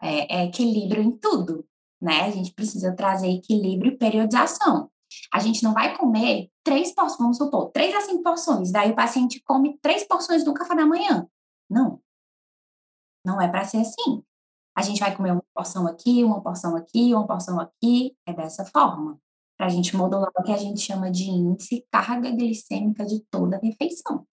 É, 0.00 0.40
é 0.40 0.44
equilíbrio 0.46 1.02
em 1.02 1.10
tudo, 1.10 1.66
né? 2.00 2.22
A 2.22 2.30
gente 2.30 2.54
precisa 2.54 2.94
trazer 2.94 3.28
equilíbrio 3.28 3.92
e 3.92 3.98
periodização. 3.98 4.90
A 5.32 5.40
gente 5.40 5.62
não 5.62 5.74
vai 5.74 5.96
comer 5.96 6.50
três 6.64 6.94
porções, 6.94 7.18
vamos 7.18 7.36
supor, 7.36 7.70
três 7.70 7.94
a 7.94 8.00
cinco 8.00 8.22
porções, 8.22 8.70
daí 8.70 8.92
o 8.92 8.96
paciente 8.96 9.42
come 9.42 9.78
três 9.82 10.06
porções 10.06 10.42
do 10.42 10.54
café 10.54 10.74
da 10.74 10.86
manhã. 10.86 11.26
Não. 11.68 12.00
Não 13.24 13.40
é 13.40 13.48
para 13.48 13.64
ser 13.64 13.78
assim. 13.78 14.22
A 14.78 14.82
gente 14.82 15.00
vai 15.00 15.12
comer 15.12 15.32
uma 15.32 15.42
porção 15.52 15.88
aqui, 15.88 16.22
uma 16.22 16.40
porção 16.40 16.76
aqui, 16.76 17.12
uma 17.12 17.26
porção 17.26 17.58
aqui, 17.58 18.14
é 18.24 18.32
dessa 18.32 18.64
forma, 18.64 19.18
para 19.56 19.66
a 19.66 19.68
gente 19.68 19.96
modular 19.96 20.30
o 20.38 20.42
que 20.44 20.52
a 20.52 20.56
gente 20.56 20.80
chama 20.80 21.10
de 21.10 21.24
índice 21.24 21.84
carga 21.90 22.30
glicêmica 22.30 23.04
de 23.04 23.18
toda 23.28 23.56
a 23.56 23.58
refeição. 23.58 24.24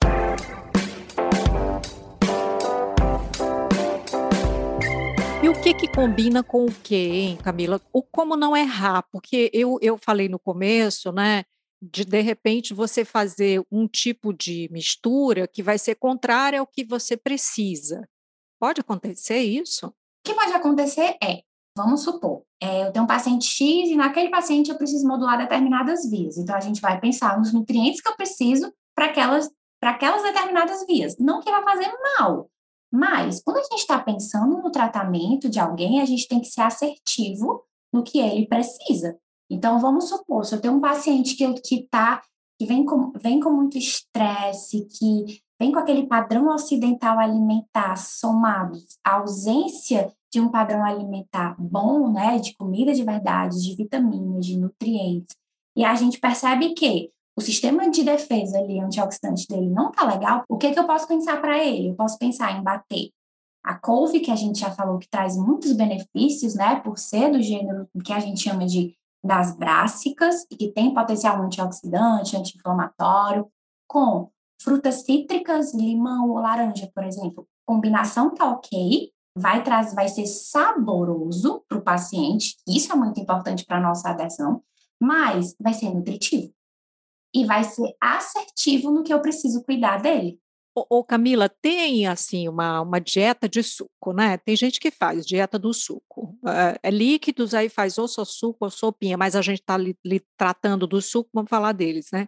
E 5.44 5.50
o 5.50 5.60
que 5.64 5.74
que 5.74 5.88
combina 5.88 6.44
com 6.44 6.66
o 6.66 6.72
quê, 6.72 7.10
hein, 7.12 7.38
Camila? 7.38 7.82
O 7.92 8.04
como 8.04 8.38
não 8.38 8.56
errar, 8.56 9.04
porque 9.12 9.50
eu, 9.52 9.80
eu 9.82 9.98
falei 9.98 10.30
no 10.30 10.38
começo, 10.38 11.12
né, 11.12 11.44
de 11.82 12.06
de 12.06 12.22
repente 12.22 12.72
você 12.72 13.04
fazer 13.04 13.66
um 13.72 13.88
tipo 13.88 14.32
de 14.32 14.70
mistura 14.72 15.48
que 15.48 15.64
vai 15.64 15.80
ser 15.80 15.96
contrária 15.96 16.60
ao 16.60 16.68
que 16.68 16.86
você 16.86 17.18
precisa. 17.18 18.08
Pode 18.60 18.82
acontecer 18.82 19.40
isso? 19.40 19.92
Que 20.26 20.34
pode 20.34 20.52
acontecer 20.52 21.16
é, 21.24 21.42
vamos 21.78 22.04
supor, 22.04 22.42
é, 22.62 22.88
eu 22.88 22.92
tenho 22.92 23.06
um 23.06 23.08
paciente 23.08 23.46
X 23.46 23.90
e 23.90 23.96
naquele 23.96 24.30
paciente 24.30 24.72
eu 24.72 24.78
preciso 24.78 25.08
modular 25.08 25.38
determinadas 25.38 26.10
vias. 26.10 26.38
Então 26.38 26.56
a 26.56 26.60
gente 26.60 26.82
vai 26.82 27.00
pensar 27.00 27.38
nos 27.38 27.54
nutrientes 27.54 28.02
que 28.02 28.10
eu 28.10 28.16
preciso 28.16 28.74
para 28.96 29.06
aquelas, 29.06 29.50
aquelas 29.82 30.24
determinadas 30.24 30.86
vias. 30.88 31.16
Não 31.20 31.42
que 31.42 31.52
vai 31.52 31.64
fazer 31.64 31.94
mal, 32.18 32.50
mas 32.92 33.42
quando 33.44 33.58
a 33.58 33.64
gente 33.64 33.80
está 33.80 34.00
pensando 34.00 34.58
no 34.62 34.72
tratamento 34.72 35.50
de 35.50 35.60
alguém, 35.60 36.02
a 36.02 36.06
gente 36.06 36.28
tem 36.28 36.40
que 36.40 36.48
ser 36.48 36.62
assertivo 36.62 37.64
no 37.94 38.04
que 38.04 38.20
ele 38.20 38.48
precisa. 38.48 39.18
Então, 39.50 39.80
vamos 39.80 40.10
supor, 40.10 40.44
se 40.44 40.56
eu 40.56 40.62
tenho 40.62 40.76
um 40.76 40.82
paciente 40.82 41.36
que, 41.36 41.54
que, 41.62 41.88
tá, 41.88 42.22
que 42.58 42.66
vem, 42.66 42.84
com, 42.84 43.12
vem 43.12 43.40
com 43.40 43.52
muito 43.52 43.78
estresse, 43.78 44.88
que 44.88 45.40
vem 45.60 45.72
com 45.72 45.80
aquele 45.80 46.08
padrão 46.08 46.48
ocidental 46.48 47.20
alimentar 47.20 47.96
somado 47.96 48.78
à 49.04 49.16
ausência 49.16 50.14
de 50.32 50.40
um 50.40 50.50
padrão 50.50 50.84
alimentar 50.84 51.56
bom, 51.58 52.12
né, 52.12 52.38
de 52.40 52.54
comida 52.56 52.94
de 52.94 53.04
verdade, 53.04 53.62
de 53.62 53.76
vitaminas, 53.76 54.46
de 54.46 54.58
nutrientes, 54.58 55.36
e 55.76 55.84
a 55.84 55.96
gente 55.96 56.20
percebe 56.20 56.74
que 56.74 57.10
o 57.38 57.42
sistema 57.42 57.90
de 57.90 58.04
defesa 58.04 58.58
ali, 58.58 58.80
antioxidante 58.80 59.48
dele 59.48 59.70
não 59.70 59.92
tá 59.92 60.06
legal, 60.06 60.44
o 60.50 60.58
que, 60.58 60.72
que 60.72 60.80
eu 60.80 60.88
posso 60.88 61.08
pensar 61.08 61.42
para 61.42 61.62
ele? 61.62 61.90
Eu 61.90 61.96
posso 61.96 62.18
pensar 62.18 62.58
em 62.58 62.64
bater 62.64 63.10
a 63.62 63.74
couve, 63.74 64.20
que 64.20 64.32
a 64.32 64.36
gente 64.36 64.60
já 64.60 64.72
falou 64.72 65.00
que 65.00 65.10
traz 65.10 65.36
muitos 65.36 65.74
benefícios, 65.74 66.56
né, 66.56 66.80
por 66.82 66.98
ser 66.98 67.32
do 67.32 67.42
gênero 67.42 67.90
que 68.04 68.14
a 68.14 68.20
gente 68.20 68.42
chama 68.42 68.66
de 68.66 68.96
das 69.24 69.56
brássicas 69.56 70.46
e 70.52 70.56
que 70.56 70.72
tem 70.72 70.94
potencial 70.94 71.42
antioxidante, 71.42 72.38
anti-inflamatório, 72.38 73.48
com 73.88 74.30
frutas 74.62 75.04
cítricas, 75.04 75.74
limão 75.74 76.30
ou 76.30 76.38
laranja, 76.38 76.90
por 76.94 77.04
exemplo. 77.04 77.48
Combinação 77.66 78.34
tá 78.34 78.50
ok, 78.50 79.12
vai 79.38 79.64
trazer, 79.64 79.96
vai 79.96 80.08
ser 80.08 80.26
saboroso 80.26 81.64
para 81.68 81.78
o 81.78 81.84
paciente, 81.84 82.56
isso 82.68 82.92
é 82.92 82.96
muito 82.96 83.20
importante 83.20 83.66
para 83.66 83.82
nossa 83.82 84.10
adesão, 84.10 84.64
mas 85.00 85.56
vai 85.60 85.74
ser 85.74 85.94
nutritivo 85.94 86.54
e 87.34 87.46
vai 87.46 87.66
ser 87.66 87.94
assertivo 88.00 88.92
no 88.92 89.04
que 89.04 89.14
eu 89.14 89.22
preciso 89.22 89.62
cuidar 89.64 90.02
dele. 90.02 90.40
Ô, 90.78 91.04
Camila, 91.06 91.48
tem 91.48 92.06
assim 92.06 92.50
uma, 92.50 92.82
uma 92.82 93.00
dieta 93.00 93.48
de 93.48 93.64
suco, 93.64 94.12
né? 94.14 94.38
Tem 94.38 94.58
gente 94.58 94.78
que 94.78 94.92
faz 94.92 95.26
dieta 95.26 95.58
do 95.58 95.74
suco. 95.74 96.38
É, 96.46 96.90
é 96.90 96.92
líquidos, 96.92 97.54
aí 97.54 97.70
faz 97.70 97.98
ou 97.98 98.10
só 98.10 98.26
suco 98.26 98.66
ou 98.66 98.70
sopinha, 98.70 99.18
mas 99.18 99.38
a 99.38 99.42
gente 99.42 99.62
está 99.62 99.78
tratando 100.38 100.86
do 100.86 101.02
suco, 101.02 101.30
vamos 101.34 101.50
falar 101.50 101.72
deles, 101.72 102.08
né? 102.12 102.28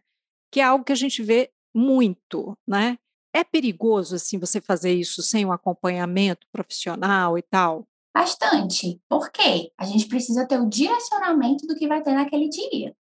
Que 0.49 0.61
é 0.61 0.63
algo 0.63 0.85
que 0.85 0.93
a 0.93 0.95
gente 0.95 1.21
vê 1.21 1.51
muito, 1.77 2.57
né? 2.67 2.97
É 3.33 3.43
perigoso 3.43 4.15
assim 4.15 4.39
você 4.39 4.59
fazer 4.59 4.93
isso 4.93 5.21
sem 5.21 5.45
um 5.45 5.51
acompanhamento 5.51 6.47
profissional 6.51 7.37
e 7.37 7.41
tal? 7.41 7.85
Bastante. 8.15 8.99
Por 9.07 9.29
quê? 9.29 9.71
A 9.77 9.85
gente 9.85 10.07
precisa 10.07 10.47
ter 10.47 10.59
o 10.59 10.67
direcionamento 10.67 11.67
do 11.67 11.75
que 11.75 11.87
vai 11.87 12.01
ter 12.01 12.13
naquele 12.13 12.49
dia 12.49 12.95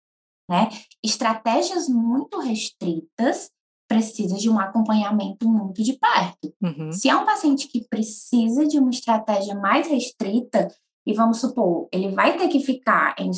né? 0.50 0.70
Estratégias 1.03 1.88
muito 1.88 2.39
restritas 2.39 3.50
precisa 3.88 4.36
de 4.38 4.50
um 4.50 4.60
acompanhamento 4.60 5.48
muito 5.48 5.84
de 5.84 5.94
perto. 5.94 6.53
Uhum. 6.62 6.92
Se 6.92 7.10
é 7.10 7.15
um 7.15 7.25
paciente 7.25 7.68
que 7.68 7.88
precisa 7.88 8.65
de 8.65 8.80
uma 8.80 8.89
estratégia 8.89 9.56
mais 9.56 9.88
restrita, 9.88 10.74
e 11.06 11.13
vamos 11.13 11.39
supor, 11.42 11.89
ele 11.92 12.10
vai 12.10 12.38
ter 12.38 12.48
que 12.48 12.62
ficar 12.62 13.13
em, 13.19 13.30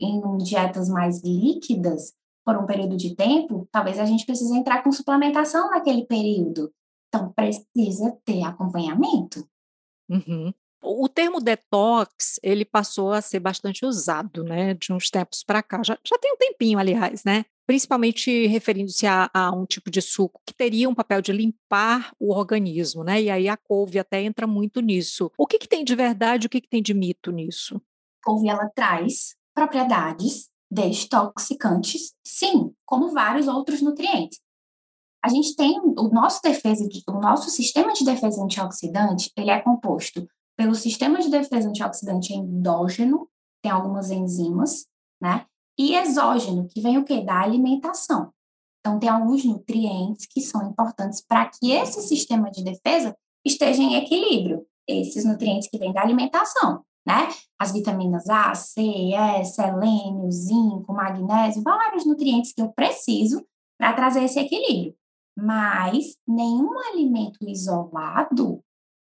em 0.00 0.38
dietas 0.38 0.88
mais 0.88 1.22
líquidas 1.22 2.14
por 2.44 2.56
um 2.56 2.66
período 2.66 2.96
de 2.96 3.14
tempo, 3.14 3.66
talvez 3.72 3.98
a 3.98 4.04
gente 4.04 4.26
precise 4.26 4.54
entrar 4.54 4.82
com 4.82 4.92
suplementação 4.92 5.70
naquele 5.70 6.04
período. 6.04 6.70
Então, 7.08 7.32
precisa 7.32 8.16
ter 8.24 8.42
acompanhamento. 8.42 9.48
Uhum. 10.08 10.52
O 10.82 11.08
termo 11.08 11.40
detox, 11.40 12.38
ele 12.42 12.64
passou 12.64 13.12
a 13.12 13.22
ser 13.22 13.40
bastante 13.40 13.86
usado, 13.86 14.44
né, 14.44 14.74
de 14.74 14.92
uns 14.92 15.08
tempos 15.08 15.42
para 15.42 15.62
cá. 15.62 15.82
Já, 15.82 15.98
já 16.06 16.18
tem 16.18 16.32
um 16.34 16.36
tempinho, 16.36 16.78
aliás, 16.78 17.24
né? 17.24 17.46
Principalmente 17.66 18.46
referindo-se 18.46 19.06
a, 19.06 19.30
a, 19.32 19.50
um 19.50 19.64
tipo 19.64 19.90
de 19.90 20.02
suco 20.02 20.42
que 20.46 20.52
teria 20.52 20.86
um 20.86 20.94
papel 20.94 21.22
de 21.22 21.32
limpar 21.32 22.12
o 22.20 22.34
organismo, 22.34 23.02
né? 23.02 23.22
E 23.22 23.30
aí 23.30 23.48
a 23.48 23.56
couve 23.56 23.98
até 23.98 24.20
entra 24.20 24.46
muito 24.46 24.82
nisso. 24.82 25.32
O 25.38 25.46
que, 25.46 25.58
que 25.58 25.68
tem 25.68 25.82
de 25.82 25.94
verdade, 25.94 26.46
o 26.46 26.50
que, 26.50 26.60
que 26.60 26.68
tem 26.68 26.82
de 26.82 26.92
mito 26.92 27.32
nisso? 27.32 27.76
A 27.76 28.26
couve, 28.26 28.48
ela 28.50 28.68
traz 28.74 29.34
propriedades 29.54 30.50
detoxicantes, 30.74 32.12
sim, 32.26 32.72
como 32.84 33.12
vários 33.12 33.46
outros 33.46 33.80
nutrientes. 33.80 34.40
A 35.24 35.28
gente 35.28 35.56
tem 35.56 35.80
o 35.80 36.08
nosso 36.08 36.40
defesa, 36.42 36.86
o 37.08 37.20
nosso 37.20 37.48
sistema 37.48 37.92
de 37.92 38.04
defesa 38.04 38.42
antioxidante, 38.42 39.32
ele 39.36 39.50
é 39.50 39.60
composto 39.60 40.28
pelo 40.56 40.74
sistema 40.74 41.18
de 41.20 41.30
defesa 41.30 41.68
antioxidante 41.68 42.34
endógeno, 42.34 43.28
tem 43.62 43.72
algumas 43.72 44.10
enzimas, 44.10 44.86
né? 45.20 45.46
E 45.78 45.96
exógeno, 45.96 46.68
que 46.68 46.80
vem 46.80 46.98
o 46.98 47.04
quê? 47.04 47.22
Da 47.22 47.40
alimentação. 47.40 48.30
Então, 48.80 48.98
tem 48.98 49.08
alguns 49.08 49.44
nutrientes 49.44 50.26
que 50.26 50.42
são 50.42 50.68
importantes 50.68 51.24
para 51.26 51.46
que 51.46 51.72
esse 51.72 52.02
sistema 52.02 52.50
de 52.50 52.62
defesa 52.62 53.16
esteja 53.44 53.82
em 53.82 53.94
equilíbrio. 53.94 54.66
Esses 54.86 55.24
nutrientes 55.24 55.68
que 55.68 55.78
vêm 55.78 55.92
da 55.92 56.02
alimentação, 56.02 56.84
né? 57.06 57.28
As 57.58 57.72
vitaminas 57.72 58.28
A, 58.28 58.54
C, 58.54 58.80
E, 58.80 59.44
selênio, 59.44 60.30
zinco, 60.30 60.92
magnésio, 60.92 61.62
vários 61.62 62.06
nutrientes 62.06 62.52
que 62.52 62.62
eu 62.62 62.72
preciso 62.72 63.44
para 63.78 63.92
trazer 63.92 64.24
esse 64.24 64.38
equilíbrio. 64.38 64.94
Mas 65.36 66.16
nenhum 66.26 66.78
alimento 66.78 67.38
isolado 67.42 68.62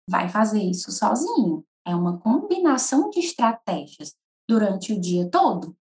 vai 0.09 0.29
fazer 0.29 0.63
isso 0.63 0.91
sozinho. 0.93 1.65
É 1.87 1.95
uma 1.95 2.19
combinação 2.19 3.11
de 3.11 3.21
estratégias 3.21 4.15
durante 4.49 4.93
o 4.93 5.01
dia 5.01 5.29
todo. 5.29 5.77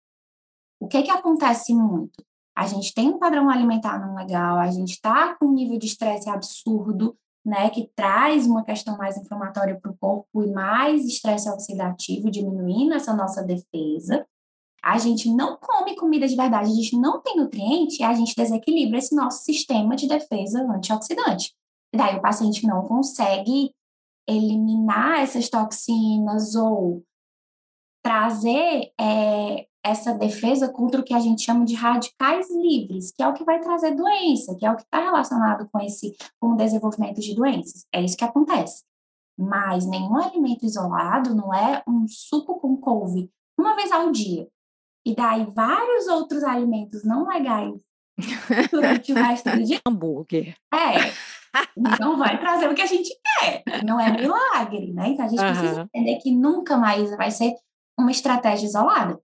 O 0.80 0.88
que 0.88 1.04
que 1.04 1.12
acontece 1.12 1.74
muito? 1.74 2.24
A 2.56 2.66
gente 2.66 2.94
tem 2.94 3.10
um 3.10 3.20
padrão 3.20 3.50
alimentar 3.50 4.00
não 4.00 4.16
legal, 4.16 4.58
a 4.58 4.70
gente 4.72 4.94
está 4.94 5.36
com 5.36 5.46
um 5.46 5.54
nível 5.54 5.78
de 5.78 5.86
estresse 5.86 6.30
absurdo, 6.30 7.16
né, 7.48 7.70
que 7.70 7.90
traz 7.96 8.46
uma 8.46 8.62
questão 8.62 8.98
mais 8.98 9.16
inflamatória 9.16 9.80
para 9.82 9.90
o 9.90 9.98
corpo 9.98 10.44
e 10.44 10.52
mais 10.52 11.06
estresse 11.06 11.50
oxidativo, 11.50 12.30
diminuindo 12.30 12.94
essa 12.94 13.16
nossa 13.16 13.42
defesa. 13.42 14.28
A 14.84 14.98
gente 14.98 15.34
não 15.34 15.58
come 15.58 15.96
comida 15.96 16.28
de 16.28 16.36
verdade, 16.36 16.70
a 16.70 16.76
gente 16.76 16.98
não 16.98 17.22
tem 17.22 17.38
nutriente 17.38 18.02
e 18.02 18.04
a 18.04 18.14
gente 18.14 18.36
desequilibra 18.36 18.98
esse 18.98 19.16
nosso 19.16 19.46
sistema 19.46 19.96
de 19.96 20.10
defesa 20.10 20.62
antioxidante. 20.62 21.56
Daí 21.96 22.18
o 22.18 22.22
paciente 22.22 22.68
não 22.68 22.82
consegue 22.82 23.74
eliminar 24.28 25.22
essas 25.22 25.48
toxinas 25.48 26.54
ou 26.54 27.02
trazer 28.04 28.92
é, 29.00 29.66
essa 29.89 30.13
defesa 30.13 30.69
contra 30.69 31.02
o 31.02 31.04
que 31.04 31.13
a 31.13 31.19
gente 31.19 31.43
chama 31.43 31.65
de 31.65 31.76
radicais 31.76 32.47
livres, 32.50 33.12
que 33.12 33.23
é 33.23 33.28
o 33.28 33.34
que 33.34 33.43
vai 33.43 33.60
trazer 33.60 33.95
doença, 33.95 34.56
que 34.56 34.65
é 34.65 34.71
o 34.71 34.76
que 34.76 34.84
está 34.84 35.00
relacionado 35.00 35.67
com 35.71 35.80
esse 35.80 36.15
com 36.39 36.54
o 36.54 36.58
desenvolvimento 36.58 37.21
de 37.21 37.36
doenças. 37.36 37.86
É 37.93 38.02
isso 38.02 38.17
que 38.17 38.23
acontece. 38.23 38.84
Mas 39.38 39.86
nenhum 39.86 40.17
alimento 40.17 40.65
isolado 40.65 41.36
não 41.36 41.54
é 41.54 41.84
um 41.88 42.08
suco 42.08 42.60
com 42.60 42.78
couve 42.78 43.30
uma 43.58 43.76
vez 43.76 43.91
ao 43.91 44.12
dia. 44.12 44.47
E 45.06 45.15
daí 45.15 45.45
vários 45.45 46.08
outros 46.08 46.43
alimentos 46.43 47.04
não 47.04 47.28
legais 47.28 47.82
durante 48.71 49.12
o 49.13 49.15
resto 49.15 49.50
do 49.52 49.63
dia. 49.63 49.80
Hambúrguer. 49.88 50.56
É, 50.73 51.13
não 52.00 52.17
vai 52.17 52.39
trazer 52.39 52.69
o 52.69 52.76
que 52.76 52.82
a 52.82 52.88
gente 52.88 53.10
quer. 53.23 53.63
Não 53.84 54.00
é 54.00 54.12
milagre, 54.12 54.91
né? 54.93 55.10
Então 55.10 55.26
a 55.26 55.30
gente 55.30 55.41
uhum. 55.41 55.47
precisa 55.47 55.82
entender 55.82 56.17
que 56.17 56.32
nunca 56.32 56.78
mais 56.78 57.15
vai 57.15 57.32
ser 57.32 57.56
uma 57.97 58.12
estratégia 58.12 58.67
isolada. 58.67 59.19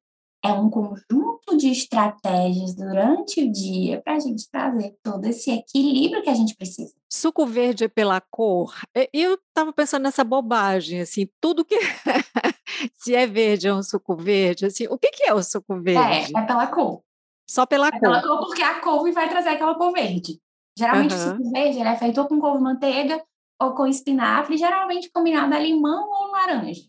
É 0.46 0.52
um 0.52 0.70
conjunto 0.70 1.56
de 1.56 1.70
estratégias 1.70 2.76
durante 2.76 3.42
o 3.42 3.52
dia 3.52 4.02
para 4.02 4.16
a 4.16 4.20
gente 4.20 4.50
trazer 4.50 4.94
todo 5.02 5.26
esse 5.26 5.50
equilíbrio 5.50 6.22
que 6.22 6.30
a 6.30 6.34
gente 6.34 6.54
precisa. 6.56 6.94
Suco 7.10 7.46
verde 7.46 7.86
é 7.86 7.88
pela 7.88 8.20
cor. 8.20 8.76
Eu 9.14 9.36
estava 9.36 9.72
pensando 9.72 10.04
nessa 10.04 10.24
bobagem, 10.24 11.00
assim, 11.00 11.30
tudo 11.40 11.64
que 11.64 11.78
se 12.96 13.16
é 13.16 13.26
verde 13.26 13.68
é 13.68 13.74
um 13.74 13.82
suco 13.82 14.18
verde, 14.18 14.66
assim, 14.66 14.86
o 14.90 14.98
que, 14.98 15.12
que 15.12 15.24
é 15.24 15.34
o 15.34 15.42
suco 15.42 15.80
verde? 15.82 16.34
É, 16.36 16.40
é 16.40 16.46
pela 16.46 16.68
cor. 16.68 17.02
Só 17.50 17.66
pela 17.66 17.88
é 17.88 17.92
cor. 17.92 18.00
Pela 18.02 18.22
cor, 18.22 18.40
porque 18.40 18.62
a 18.62 18.82
couve 18.82 19.12
vai 19.12 19.30
trazer 19.30 19.50
aquela 19.50 19.76
cor 19.76 19.94
verde. 19.94 20.42
Geralmente 20.78 21.14
uhum. 21.14 21.20
o 21.20 21.24
suco 21.24 21.52
verde 21.52 21.80
é 21.80 21.96
feito 21.96 22.20
ou 22.20 22.28
com 22.28 22.40
couve-manteiga 22.40 23.24
ou 23.62 23.74
com 23.74 23.88
espinafre, 23.88 24.58
geralmente 24.58 25.10
combinado 25.10 25.54
a 25.54 25.60
limão 25.60 26.10
ou 26.10 26.32
laranja. 26.32 26.82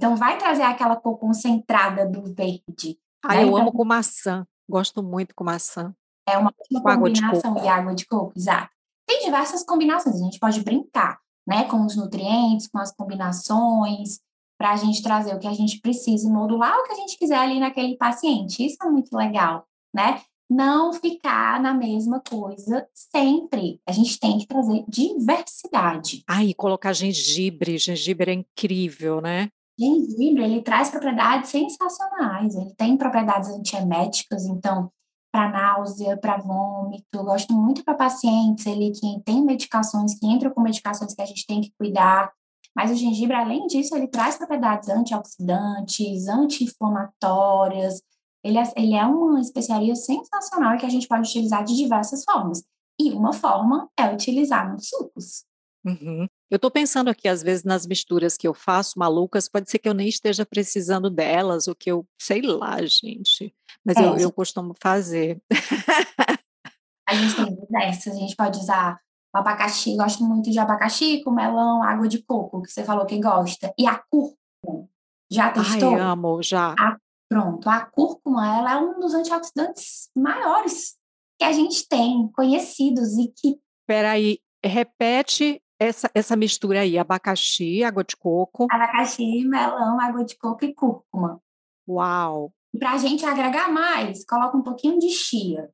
Então 0.00 0.16
vai 0.16 0.38
trazer 0.38 0.62
aquela 0.62 0.96
cor 0.96 1.18
concentrada 1.18 2.06
do 2.06 2.22
verde. 2.22 2.98
Ah, 3.22 3.34
né? 3.34 3.42
eu 3.42 3.48
então, 3.48 3.56
amo 3.58 3.70
com 3.70 3.84
maçã. 3.84 4.46
Gosto 4.66 5.02
muito 5.02 5.34
com 5.34 5.44
maçã. 5.44 5.94
É 6.26 6.38
uma 6.38 6.50
ótima 6.58 6.96
combinação 6.96 7.52
de, 7.52 7.60
de 7.60 7.68
água 7.68 7.94
de 7.94 8.06
coco, 8.06 8.32
exato. 8.34 8.70
Tem 9.06 9.22
diversas 9.26 9.62
combinações, 9.62 10.16
a 10.16 10.24
gente 10.24 10.38
pode 10.38 10.62
brincar, 10.62 11.18
né, 11.46 11.64
com 11.64 11.84
os 11.84 11.96
nutrientes, 11.96 12.66
com 12.68 12.78
as 12.78 12.94
combinações. 12.94 14.20
para 14.56 14.70
a 14.72 14.76
gente 14.76 15.02
trazer 15.02 15.34
o 15.34 15.38
que 15.38 15.46
a 15.48 15.52
gente 15.52 15.80
precisa 15.80 16.26
e 16.26 16.32
modular 16.32 16.78
o 16.78 16.84
que 16.84 16.92
a 16.92 16.96
gente 16.96 17.18
quiser 17.18 17.36
ali 17.36 17.60
naquele 17.60 17.96
paciente. 17.98 18.64
Isso 18.64 18.78
é 18.82 18.88
muito 18.88 19.14
legal, 19.14 19.66
né? 19.94 20.22
Não 20.48 20.94
ficar 20.94 21.60
na 21.60 21.74
mesma 21.74 22.22
coisa 22.26 22.88
sempre. 22.94 23.82
A 23.86 23.92
gente 23.92 24.18
tem 24.18 24.38
que 24.38 24.46
trazer 24.46 24.82
diversidade. 24.88 26.24
Ai, 26.26 26.54
colocar 26.54 26.94
gengibre, 26.94 27.76
gengibre 27.76 28.30
é 28.30 28.34
incrível, 28.34 29.20
né? 29.20 29.50
Gengibre, 29.80 30.44
ele 30.44 30.60
traz 30.60 30.90
propriedades 30.90 31.50
sensacionais. 31.50 32.54
Ele 32.54 32.74
tem 32.76 32.98
propriedades 32.98 33.48
antieméticas, 33.48 34.44
então 34.44 34.90
para 35.32 35.48
náusea, 35.48 36.18
para 36.18 36.38
vômito. 36.38 37.06
Eu 37.14 37.24
gosto 37.24 37.54
muito 37.54 37.82
para 37.84 37.94
pacientes 37.94 38.66
ali 38.66 38.92
que 38.92 39.22
têm 39.24 39.42
medicações, 39.44 40.18
que 40.18 40.26
entram 40.26 40.50
com 40.50 40.60
medicações 40.60 41.14
que 41.14 41.22
a 41.22 41.26
gente 41.26 41.46
tem 41.46 41.60
que 41.60 41.72
cuidar. 41.78 42.30
Mas 42.76 42.90
o 42.90 42.94
gengibre, 42.94 43.34
além 43.34 43.66
disso, 43.66 43.96
ele 43.96 44.06
traz 44.06 44.36
propriedades 44.36 44.88
antioxidantes, 44.88 46.28
anti-inflamatórias. 46.28 48.02
Ele 48.44 48.58
é, 48.58 48.62
ele 48.76 48.94
é 48.94 49.04
uma 49.04 49.40
especiaria 49.40 49.94
sensacional 49.94 50.76
que 50.76 50.86
a 50.86 50.90
gente 50.90 51.08
pode 51.08 51.28
utilizar 51.28 51.64
de 51.64 51.76
diversas 51.76 52.22
formas. 52.24 52.62
E 53.00 53.12
uma 53.12 53.32
forma 53.32 53.88
é 53.98 54.12
utilizar 54.12 54.70
nos 54.70 54.88
sucos. 54.88 55.44
Uhum. 55.84 56.26
Eu 56.50 56.56
estou 56.56 56.70
pensando 56.70 57.08
aqui, 57.08 57.28
às 57.28 57.44
vezes, 57.44 57.62
nas 57.62 57.86
misturas 57.86 58.36
que 58.36 58.48
eu 58.48 58.52
faço 58.52 58.98
malucas, 58.98 59.48
pode 59.48 59.70
ser 59.70 59.78
que 59.78 59.88
eu 59.88 59.94
nem 59.94 60.08
esteja 60.08 60.44
precisando 60.44 61.08
delas, 61.08 61.68
ou 61.68 61.76
que 61.76 61.90
eu, 61.90 62.04
sei 62.20 62.42
lá, 62.42 62.84
gente. 62.84 63.54
Mas 63.84 63.96
é. 63.96 64.04
eu, 64.04 64.16
eu 64.16 64.32
costumo 64.32 64.74
fazer. 64.82 65.40
A 67.08 67.14
gente 67.14 67.36
tem 67.36 67.54
diversas, 67.56 68.14
a 68.14 68.18
gente 68.18 68.36
pode 68.36 68.58
usar 68.58 69.00
abacaxi, 69.32 69.96
gosto 69.96 70.24
muito 70.24 70.50
de 70.50 70.58
abacaxi 70.58 71.22
com 71.22 71.30
melão, 71.30 71.82
água 71.82 72.08
de 72.08 72.22
coco, 72.22 72.62
que 72.62 72.70
você 72.70 72.84
falou 72.84 73.06
que 73.06 73.20
gosta. 73.20 73.72
E 73.78 73.86
a 73.86 74.02
cúrcuma, 74.10 74.88
já 75.30 75.50
testou? 75.50 75.94
Ai, 75.94 76.00
amo, 76.00 76.42
já. 76.42 76.72
A, 76.78 76.96
pronto, 77.28 77.68
a 77.68 77.80
cúrcuma, 77.86 78.58
ela 78.58 78.72
é 78.74 78.76
um 78.76 78.98
dos 78.98 79.14
antioxidantes 79.14 80.10
maiores 80.16 80.96
que 81.38 81.44
a 81.44 81.52
gente 81.52 81.88
tem, 81.88 82.28
conhecidos 82.32 83.16
e 83.18 83.28
que... 83.28 83.58
Peraí, 83.86 84.38
repete 84.64 85.60
essa, 85.80 86.10
essa 86.14 86.36
mistura 86.36 86.80
aí, 86.80 86.98
abacaxi, 86.98 87.82
água 87.82 88.04
de 88.04 88.14
coco. 88.14 88.66
Abacaxi, 88.70 89.44
melão, 89.44 89.98
água 89.98 90.22
de 90.22 90.36
coco 90.36 90.62
e 90.64 90.74
cúrcuma. 90.74 91.40
Uau! 91.88 92.52
E 92.74 92.78
para 92.78 92.92
a 92.92 92.98
gente 92.98 93.24
agregar 93.24 93.72
mais, 93.72 94.24
coloca 94.26 94.56
um 94.56 94.62
pouquinho 94.62 94.98
de 94.98 95.08
chia. 95.08 95.70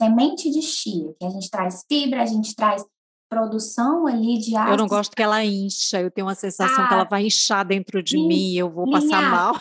Semente 0.00 0.50
de 0.50 0.60
chia, 0.60 1.14
que 1.18 1.24
a 1.24 1.30
gente 1.30 1.50
traz 1.50 1.84
fibra, 1.90 2.22
a 2.22 2.26
gente 2.26 2.54
traz 2.54 2.84
produção 3.28 4.06
ali 4.06 4.38
de 4.38 4.54
ácido. 4.54 4.72
Eu 4.72 4.76
não 4.76 4.86
gosto 4.86 5.16
que 5.16 5.22
ela 5.22 5.42
incha, 5.42 6.00
eu 6.00 6.10
tenho 6.10 6.26
uma 6.26 6.34
sensação 6.34 6.84
ah, 6.84 6.88
que 6.88 6.94
ela 6.94 7.04
vai 7.04 7.24
inchar 7.24 7.64
dentro 7.66 8.02
de 8.02 8.16
linhaça. 8.16 8.28
mim, 8.28 8.54
eu 8.54 8.70
vou 8.70 8.84
linhaça. 8.84 9.06
passar 9.06 9.30
mal. 9.30 9.54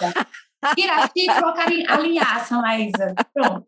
Tira 0.76 1.12
e 1.16 1.26
colocar 1.28 1.68
a 1.68 1.98
linhaça, 2.00 2.58
Maísa. 2.58 3.16
Pronto. 3.34 3.66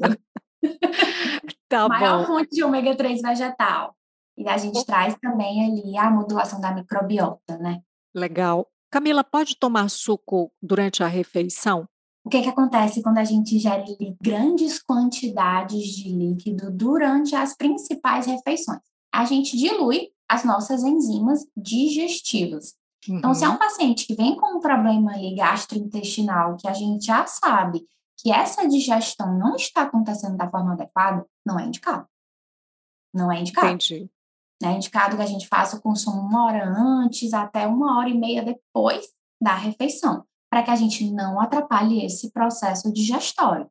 Tá 1.69 1.88
Maior 1.88 2.19
bom. 2.19 2.26
fonte 2.26 2.50
de 2.52 2.63
ômega 2.63 2.95
3 2.95 3.21
vegetal. 3.21 3.97
E 4.38 4.47
a 4.47 4.58
gente 4.58 4.86
traz 4.86 5.15
também 5.19 5.65
ali 5.65 5.97
a 5.97 6.12
modulação 6.12 6.62
da 6.62 6.73
microbiota, 6.73 7.58
né? 7.58 7.82
Legal. 8.13 8.67
Camila, 8.91 9.23
pode 9.23 9.58
tomar 9.58 9.89
suco 9.89 10.52
durante 10.62 11.04
a 11.04 11.08
refeição? 11.08 11.88
O 12.23 12.30
que, 12.30 12.41
que 12.41 12.50
acontece 12.50 13.02
quando 13.02 13.17
a 13.17 13.23
gente 13.23 13.56
ingere 13.56 13.95
grandes 14.21 14.84
quantidades 14.84 15.88
de 15.95 16.10
líquido 16.10 16.69
durante 16.71 17.36
as 17.36 17.56
principais 17.56 18.26
refeições? 18.26 18.82
A 19.13 19.26
gente 19.26 19.58
dilui 19.58 20.10
as 20.30 20.43
nossas 20.43 20.84
enzimas 20.84 21.45
digestivas. 21.56 22.76
Uhum. 23.08 23.17
Então, 23.17 23.34
se 23.34 23.45
é 23.45 23.47
um 23.47 23.54
uhum. 23.54 23.58
paciente 23.58 24.06
que 24.06 24.13
vem 24.13 24.36
com 24.36 24.58
um 24.58 24.60
problema 24.60 25.13
ali 25.13 25.36
gastrointestinal, 25.36 26.58
que 26.58 26.67
a 26.67 26.73
gente 26.73 27.06
já 27.06 27.26
sabe 27.26 27.88
que 28.17 28.32
essa 28.32 28.67
digestão 28.67 29.38
não 29.38 29.56
está 29.56 29.84
acontecendo 29.84 30.36
da 30.36 30.50
forma 30.50 30.73
adequada, 30.73 31.26
não 31.45 31.60
é 31.60 31.65
indicado. 31.65 32.08
Não 33.13 33.32
é 33.32 33.39
indicado. 33.39 33.67
Entendi. 33.67 34.12
É 34.63 34.72
indicado 34.72 35.15
que 35.15 35.22
a 35.22 35.28
gente 35.28 35.48
faça 35.48 35.78
o 35.78 35.82
consumo 35.82 36.20
uma 36.20 36.46
hora 36.46 36.65
antes 36.65 37.34
até 37.34 37.67
uma 37.67 37.98
hora 37.98 38.10
e 38.10 38.17
meia 38.17 38.43
depois 38.43 39.08
da 39.41 39.56
refeição, 39.56 40.24
para 40.50 40.63
que 40.63 40.72
a 40.72 40.76
gente 40.76 41.12
não 41.12 41.39
atrapalhe 41.39 42.04
esse 42.04 42.32
processo 42.32 42.91
digestório. 42.91 43.70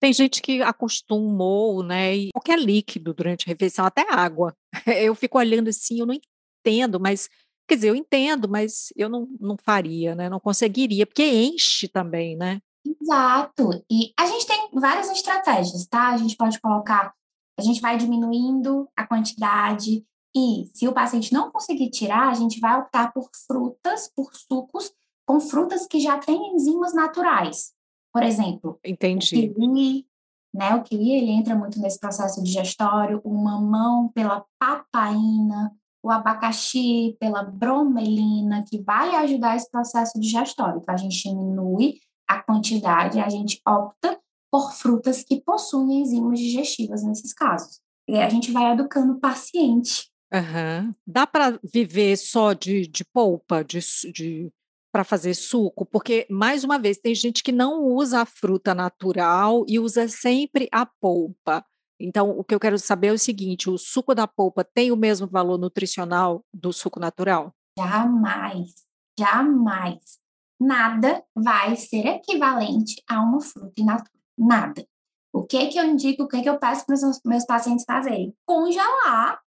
Tem 0.00 0.12
gente 0.12 0.40
que 0.40 0.62
acostumou, 0.62 1.82
né? 1.82 2.14
E 2.14 2.30
qualquer 2.32 2.58
líquido 2.58 3.12
durante 3.12 3.46
a 3.46 3.50
refeição, 3.52 3.84
até 3.84 4.06
água. 4.12 4.54
Eu 4.86 5.14
fico 5.14 5.38
olhando 5.38 5.68
assim, 5.68 6.00
eu 6.00 6.06
não 6.06 6.14
entendo, 6.14 7.00
mas 7.00 7.28
quer 7.68 7.74
dizer, 7.74 7.88
eu 7.88 7.94
entendo, 7.94 8.48
mas 8.48 8.92
eu 8.96 9.08
não, 9.08 9.28
não 9.38 9.56
faria, 9.56 10.14
né? 10.14 10.28
Não 10.28 10.40
conseguiria, 10.40 11.06
porque 11.06 11.24
enche 11.24 11.88
também, 11.88 12.36
né? 12.36 12.60
Exato. 12.86 13.70
E 13.90 14.12
a 14.18 14.26
gente 14.26 14.46
tem 14.46 14.68
várias 14.72 15.10
estratégias, 15.10 15.86
tá? 15.86 16.08
A 16.08 16.16
gente 16.16 16.36
pode 16.36 16.60
colocar 16.60 17.12
a 17.58 17.62
gente 17.62 17.80
vai 17.80 17.96
diminuindo 17.96 18.88
a 18.96 19.06
quantidade 19.06 20.04
e 20.34 20.70
se 20.74 20.86
o 20.86 20.92
paciente 20.92 21.32
não 21.32 21.50
conseguir 21.50 21.90
tirar, 21.90 22.28
a 22.28 22.34
gente 22.34 22.60
vai 22.60 22.78
optar 22.78 23.12
por 23.12 23.28
frutas, 23.46 24.10
por 24.14 24.34
sucos 24.34 24.92
com 25.26 25.40
frutas 25.40 25.86
que 25.86 26.00
já 26.00 26.18
têm 26.18 26.54
enzimas 26.54 26.94
naturais. 26.94 27.72
Por 28.12 28.22
exemplo, 28.22 28.78
Entendi. 28.84 29.50
o 29.50 29.54
kiwi, 29.54 30.06
né? 30.54 30.74
O 30.74 30.82
kiwi 30.82 31.12
ele 31.12 31.30
entra 31.30 31.54
muito 31.54 31.78
nesse 31.80 31.98
processo 31.98 32.42
digestório, 32.42 33.20
o 33.22 33.34
mamão 33.34 34.08
pela 34.14 34.44
papaina, 34.58 35.72
o 36.02 36.10
abacaxi 36.10 37.16
pela 37.20 37.42
bromelina, 37.42 38.64
que 38.66 38.80
vai 38.80 39.14
ajudar 39.16 39.56
esse 39.56 39.70
processo 39.70 40.18
digestório. 40.18 40.78
Então, 40.80 40.94
a 40.94 40.98
gente 40.98 41.28
diminui 41.28 41.98
a 42.26 42.42
quantidade, 42.42 43.20
a 43.20 43.28
gente 43.28 43.60
opta 43.66 44.18
por 44.50 44.72
frutas 44.72 45.22
que 45.22 45.40
possuem 45.40 46.00
enzimas 46.00 46.38
digestivas 46.38 47.02
nesses 47.02 47.32
casos. 47.32 47.80
E 48.08 48.18
a 48.18 48.28
gente 48.28 48.50
vai 48.50 48.72
educando 48.72 49.14
o 49.14 49.20
paciente. 49.20 50.10
Uhum. 50.32 50.94
Dá 51.06 51.26
para 51.26 51.58
viver 51.62 52.16
só 52.16 52.52
de, 52.52 52.86
de 52.86 53.04
polpa, 53.04 53.62
de, 53.62 53.80
de 54.12 54.52
para 54.92 55.04
fazer 55.04 55.34
suco? 55.34 55.84
Porque, 55.84 56.26
mais 56.30 56.64
uma 56.64 56.78
vez, 56.78 56.98
tem 56.98 57.14
gente 57.14 57.42
que 57.42 57.52
não 57.52 57.84
usa 57.84 58.22
a 58.22 58.26
fruta 58.26 58.74
natural 58.74 59.64
e 59.68 59.78
usa 59.78 60.08
sempre 60.08 60.68
a 60.72 60.86
polpa. 60.86 61.64
Então, 62.00 62.30
o 62.30 62.44
que 62.44 62.54
eu 62.54 62.60
quero 62.60 62.78
saber 62.78 63.08
é 63.08 63.12
o 63.12 63.18
seguinte: 63.18 63.68
o 63.68 63.76
suco 63.76 64.14
da 64.14 64.26
polpa 64.26 64.64
tem 64.64 64.90
o 64.92 64.96
mesmo 64.96 65.26
valor 65.26 65.58
nutricional 65.58 66.44
do 66.52 66.72
suco 66.72 67.00
natural? 67.00 67.54
Jamais, 67.78 68.74
jamais. 69.18 70.18
Nada 70.60 71.22
vai 71.34 71.76
ser 71.76 72.06
equivalente 72.06 73.02
a 73.08 73.20
uma 73.20 73.40
fruta 73.40 73.80
in 73.80 73.84
natura. 73.84 74.17
Nada. 74.38 74.86
O 75.32 75.44
que 75.44 75.66
que 75.66 75.78
eu 75.78 75.84
indico, 75.84 76.22
o 76.22 76.28
que 76.28 76.40
que 76.40 76.48
eu 76.48 76.58
peço 76.58 76.86
para 76.86 76.94
os 76.94 77.20
meus 77.24 77.44
pacientes 77.44 77.84
fazerem? 77.84 78.34
Congelar 78.46 79.40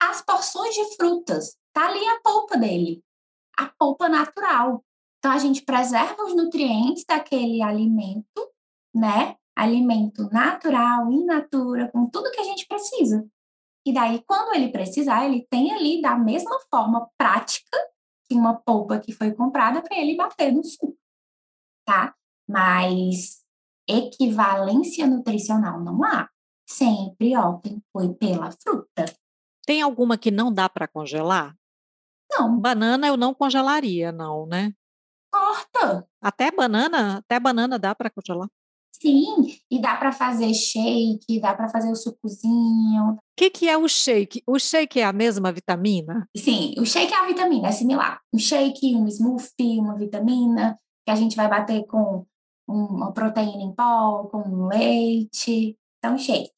as 0.00 0.20
porções 0.20 0.74
de 0.74 0.96
frutas. 0.96 1.56
Tá 1.72 1.86
ali 1.86 2.04
a 2.06 2.20
polpa 2.20 2.58
dele, 2.58 3.02
a 3.56 3.66
polpa 3.66 4.08
natural. 4.08 4.84
Então 5.18 5.32
a 5.32 5.38
gente 5.38 5.62
preserva 5.62 6.24
os 6.24 6.34
nutrientes 6.34 7.04
daquele 7.06 7.62
alimento, 7.62 8.50
né? 8.94 9.36
Alimento 9.56 10.28
natural, 10.30 11.10
in 11.10 11.24
natura, 11.24 11.90
com 11.92 12.08
tudo 12.10 12.30
que 12.30 12.40
a 12.40 12.44
gente 12.44 12.66
precisa. 12.66 13.24
E 13.86 13.92
daí, 13.92 14.22
quando 14.26 14.54
ele 14.54 14.70
precisar, 14.70 15.24
ele 15.26 15.46
tem 15.50 15.72
ali 15.72 16.00
da 16.00 16.16
mesma 16.16 16.58
forma 16.70 17.08
prática 17.16 17.76
que 18.28 18.34
uma 18.34 18.54
polpa 18.54 18.98
que 18.98 19.12
foi 19.12 19.32
comprada 19.32 19.82
para 19.82 19.96
ele 19.96 20.16
bater 20.16 20.52
no 20.52 20.64
suco, 20.64 20.96
tá? 21.84 22.14
Mas 22.48 23.41
equivalência 23.88 25.06
nutricional 25.06 25.80
não 25.80 26.02
há. 26.04 26.28
Sempre 26.68 27.36
optem 27.36 27.82
pela 28.18 28.50
fruta. 28.50 29.04
Tem 29.66 29.82
alguma 29.82 30.16
que 30.16 30.30
não 30.30 30.52
dá 30.52 30.68
para 30.68 30.88
congelar? 30.88 31.54
Não. 32.30 32.58
Banana 32.58 33.06
eu 33.06 33.16
não 33.16 33.34
congelaria, 33.34 34.10
não, 34.10 34.46
né? 34.46 34.72
Corta. 35.30 36.06
Até 36.20 36.50
banana, 36.50 37.18
até 37.18 37.38
banana 37.38 37.78
dá 37.78 37.94
para 37.94 38.10
congelar. 38.10 38.48
Sim, 39.02 39.58
e 39.68 39.80
dá 39.80 39.96
para 39.96 40.12
fazer 40.12 40.54
shake, 40.54 41.40
dá 41.40 41.54
para 41.54 41.68
fazer 41.68 41.90
o 41.90 41.96
sucozinho. 41.96 43.14
O 43.14 43.18
que, 43.36 43.50
que 43.50 43.68
é 43.68 43.76
o 43.76 43.88
shake? 43.88 44.42
O 44.46 44.58
shake 44.58 45.00
é 45.00 45.04
a 45.04 45.12
mesma 45.12 45.50
vitamina? 45.50 46.28
Sim, 46.36 46.74
o 46.78 46.86
shake 46.86 47.12
é 47.12 47.16
a 47.16 47.26
vitamina, 47.26 47.68
é 47.68 47.72
similar. 47.72 48.20
Um 48.32 48.38
shake, 48.38 48.94
um 48.94 49.08
smoothie, 49.08 49.80
uma 49.80 49.96
vitamina, 49.96 50.78
que 51.04 51.10
a 51.10 51.16
gente 51.16 51.34
vai 51.34 51.48
bater 51.48 51.84
com 51.86 52.24
uma 52.66 53.12
proteína 53.12 53.62
em 53.62 53.74
pó, 53.74 54.24
com 54.30 54.66
leite, 54.66 55.78
então 55.98 56.18
shake. 56.18 56.50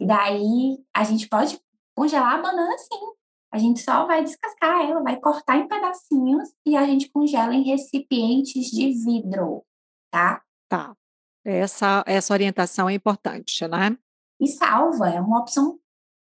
E 0.00 0.06
daí 0.06 0.78
a 0.94 1.04
gente 1.04 1.28
pode 1.28 1.60
congelar 1.94 2.38
a 2.38 2.42
banana 2.42 2.76
sim. 2.78 3.12
A 3.52 3.58
gente 3.58 3.80
só 3.80 4.06
vai 4.06 4.22
descascar 4.22 4.88
ela, 4.88 5.02
vai 5.02 5.18
cortar 5.18 5.56
em 5.56 5.66
pedacinhos 5.66 6.48
e 6.64 6.76
a 6.76 6.86
gente 6.86 7.10
congela 7.10 7.52
em 7.52 7.64
recipientes 7.64 8.70
de 8.70 8.92
vidro, 8.92 9.64
tá? 10.10 10.40
Tá. 10.68 10.96
Essa, 11.44 12.04
essa 12.06 12.32
orientação 12.32 12.88
é 12.88 12.94
importante, 12.94 13.66
né? 13.66 13.96
E 14.40 14.46
salva, 14.46 15.08
é 15.08 15.20
uma 15.20 15.40
opção 15.40 15.78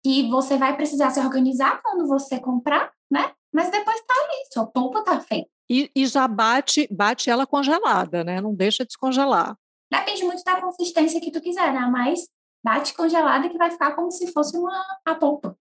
que 0.05 0.29
você 0.31 0.57
vai 0.57 0.77
precisar 0.77 1.11
se 1.11 1.19
organizar 1.21 1.83
quando 1.83 2.07
você 2.07 2.39
comprar, 2.39 2.93
né? 3.11 3.35
Mas 3.53 3.71
depois 3.71 4.01
tá 4.03 4.15
ali, 4.15 4.47
sua 4.53 4.67
polpa 4.67 5.03
tá 5.03 5.21
feita. 5.21 5.51
E, 5.69 5.91
e 5.95 6.07
já 6.07 6.29
bate, 6.29 6.89
bate 6.91 7.29
ela 7.29 7.47
congelada, 7.47 8.23
né? 8.23 8.41
Não 8.41 8.55
deixa 8.55 8.85
descongelar. 8.85 9.57
Depende 9.91 10.25
muito 10.25 10.43
da 10.45 10.61
consistência 10.61 11.21
que 11.21 11.31
tu 11.31 11.41
quiser, 11.41 11.73
né? 11.73 11.89
Mas 11.91 12.29
bate 12.65 12.95
congelada 12.95 13.49
que 13.49 13.59
vai 13.59 13.71
ficar 13.71 13.95
como 13.95 14.11
se 14.11 14.33
fosse 14.33 14.57
uma 14.57 14.85
a 15.05 15.15
polpa. 15.15 15.57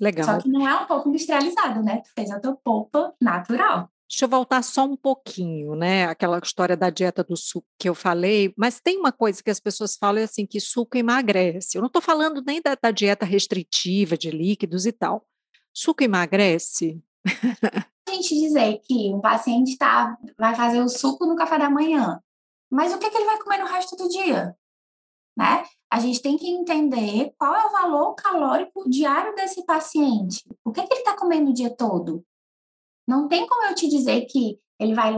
Legal. 0.00 0.24
Só 0.24 0.38
que 0.40 0.48
não 0.48 0.66
é 0.66 0.74
um 0.74 0.86
pouco 0.86 1.08
industrializado, 1.08 1.82
né? 1.82 2.02
Tu 2.02 2.10
fez 2.14 2.30
a 2.30 2.38
tua 2.38 2.56
polpa 2.56 3.14
natural. 3.20 3.90
Deixa 4.08 4.24
eu 4.24 4.28
voltar 4.28 4.62
só 4.62 4.84
um 4.84 4.96
pouquinho, 4.96 5.74
né? 5.74 6.06
Aquela 6.06 6.38
história 6.38 6.74
da 6.74 6.88
dieta 6.88 7.22
do 7.22 7.36
suco 7.36 7.66
que 7.78 7.88
eu 7.88 7.94
falei, 7.94 8.54
mas 8.56 8.80
tem 8.80 8.98
uma 8.98 9.12
coisa 9.12 9.42
que 9.42 9.50
as 9.50 9.60
pessoas 9.60 9.96
falam 9.96 10.24
assim, 10.24 10.46
que 10.46 10.60
suco 10.60 10.96
emagrece. 10.96 11.76
Eu 11.76 11.82
não 11.82 11.88
estou 11.88 12.00
falando 12.00 12.42
nem 12.46 12.62
da, 12.62 12.74
da, 12.74 12.90
dieta 12.90 13.26
restritiva 13.26 14.16
de 14.16 14.30
líquidos 14.30 14.86
e 14.86 14.92
tal. 14.92 15.26
Suco 15.74 16.02
emagrece? 16.02 17.02
Gente 18.08 18.34
dizer 18.34 18.80
que 18.80 19.12
um 19.14 19.20
paciente 19.20 19.76
tá, 19.76 20.18
vai 20.36 20.54
fazer 20.54 20.80
o 20.80 20.88
suco 20.88 21.26
no 21.26 21.36
café 21.36 21.58
da 21.58 21.70
manhã, 21.70 22.20
mas 22.70 22.92
o 22.92 22.98
que, 22.98 23.08
que 23.08 23.16
ele 23.16 23.26
vai 23.26 23.38
comer 23.38 23.58
no 23.58 23.66
resto 23.66 23.96
do 23.96 24.08
dia? 24.08 24.56
Né? 25.36 25.64
A 25.90 26.00
gente 26.00 26.20
tem 26.20 26.36
que 26.36 26.48
entender 26.48 27.32
qual 27.38 27.54
é 27.54 27.66
o 27.66 27.70
valor 27.70 28.14
calórico 28.14 28.88
diário 28.90 29.34
desse 29.34 29.64
paciente. 29.64 30.42
O 30.64 30.72
que, 30.72 30.84
que 30.84 30.92
ele 30.92 31.00
está 31.00 31.16
comendo 31.16 31.50
o 31.50 31.54
dia 31.54 31.74
todo? 31.74 32.24
Não 33.06 33.28
tem 33.28 33.46
como 33.46 33.64
eu 33.66 33.74
te 33.74 33.88
dizer 33.88 34.26
que 34.26 34.58
ele 34.78 34.94
vai 34.94 35.14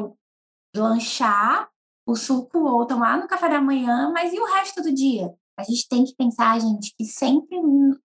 lanchar 0.76 1.68
o 2.06 2.14
suco 2.14 2.58
ou 2.58 2.86
tomar 2.86 3.18
no 3.18 3.26
café 3.26 3.48
da 3.48 3.60
manhã, 3.60 4.10
mas 4.12 4.32
e 4.32 4.38
o 4.38 4.44
resto 4.44 4.82
do 4.82 4.92
dia? 4.92 5.34
A 5.56 5.62
gente 5.62 5.88
tem 5.88 6.04
que 6.04 6.14
pensar, 6.14 6.58
gente, 6.60 6.94
que 6.96 7.04
sempre, 7.04 7.56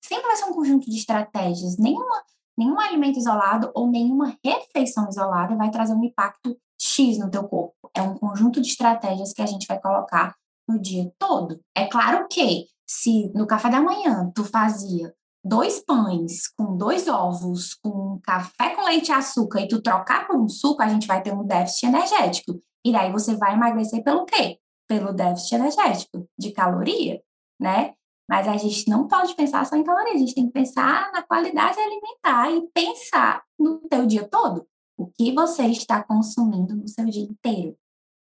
sempre 0.01 0.27
vai 0.27 0.37
ser 0.37 0.45
um 0.45 0.53
conjunto 0.53 0.89
de 0.91 0.97
estratégias. 0.97 1.77
Nenhuma, 1.79 2.23
nenhum 2.57 2.79
alimento 2.79 3.19
isolado 3.19 3.71
ou 3.75 3.89
nenhuma 3.89 4.37
refeição 4.45 5.09
isolada 5.09 5.57
vai 5.57 5.71
trazer 5.71 5.95
um 5.95 6.05
impacto 6.05 6.57
X 6.81 7.19
no 7.19 7.31
teu 7.31 7.45
corpo. 7.45 7.75
É 7.95 8.03
um 8.03 8.17
conjunto 8.17 8.61
de 8.61 8.69
estratégias 8.69 9.33
que 9.33 9.43
a 9.43 9.47
gente 9.47 9.67
vai 9.67 9.81
colocar 9.81 10.35
no 10.69 10.81
dia 10.81 11.13
todo. 11.19 11.61
É 11.77 11.87
claro 11.87 12.27
que 12.29 12.67
se 12.87 13.31
no 13.35 13.47
café 13.47 13.71
da 13.71 13.81
manhã 13.81 14.31
tu 14.35 14.45
fazia 14.45 15.15
dois 15.45 15.81
pães 15.81 16.49
com 16.57 16.77
dois 16.77 17.07
ovos, 17.07 17.75
com 17.75 18.19
café 18.23 18.75
com 18.75 18.85
leite 18.85 19.09
e 19.09 19.13
açúcar 19.13 19.61
e 19.61 19.69
tu 19.69 19.83
trocar 19.83 20.27
por 20.27 20.37
um 20.37 20.49
suco, 20.49 20.83
a 20.83 20.89
gente 20.89 21.07
vai 21.07 21.23
ter 21.23 21.33
um 21.33 21.45
déficit 21.45 21.87
energético. 21.87 22.59
E 22.85 22.93
daí 22.93 23.13
você 23.13 23.37
vai 23.37 23.55
emagrecer 23.55 24.03
pelo 24.03 24.25
quê? 24.25 24.59
Pelo 24.89 25.13
déficit 25.13 25.55
energético 25.55 26.29
de 26.39 26.53
caloria, 26.53 27.21
né? 27.61 27.95
Mas 28.29 28.49
a 28.49 28.57
gente 28.57 28.89
não 28.89 29.07
pode 29.07 29.35
pensar 29.35 29.67
só 29.67 29.77
em 29.77 29.85
caloria, 29.85 30.15
a 30.15 30.19
gente 30.19 30.35
tem 30.35 30.47
que 30.47 30.53
pensar 30.53 31.13
na 31.13 31.23
qualidade 31.23 31.79
alimentar 31.79 32.51
e 32.51 32.67
pensar 32.73 33.43
no 33.59 33.79
teu 33.81 34.07
dia 34.07 34.27
todo. 34.29 34.67
O 34.97 35.07
que 35.07 35.33
você 35.33 35.67
está 35.67 36.03
consumindo 36.03 36.75
no 36.75 36.89
seu 36.89 37.05
dia 37.07 37.25
inteiro? 37.25 37.77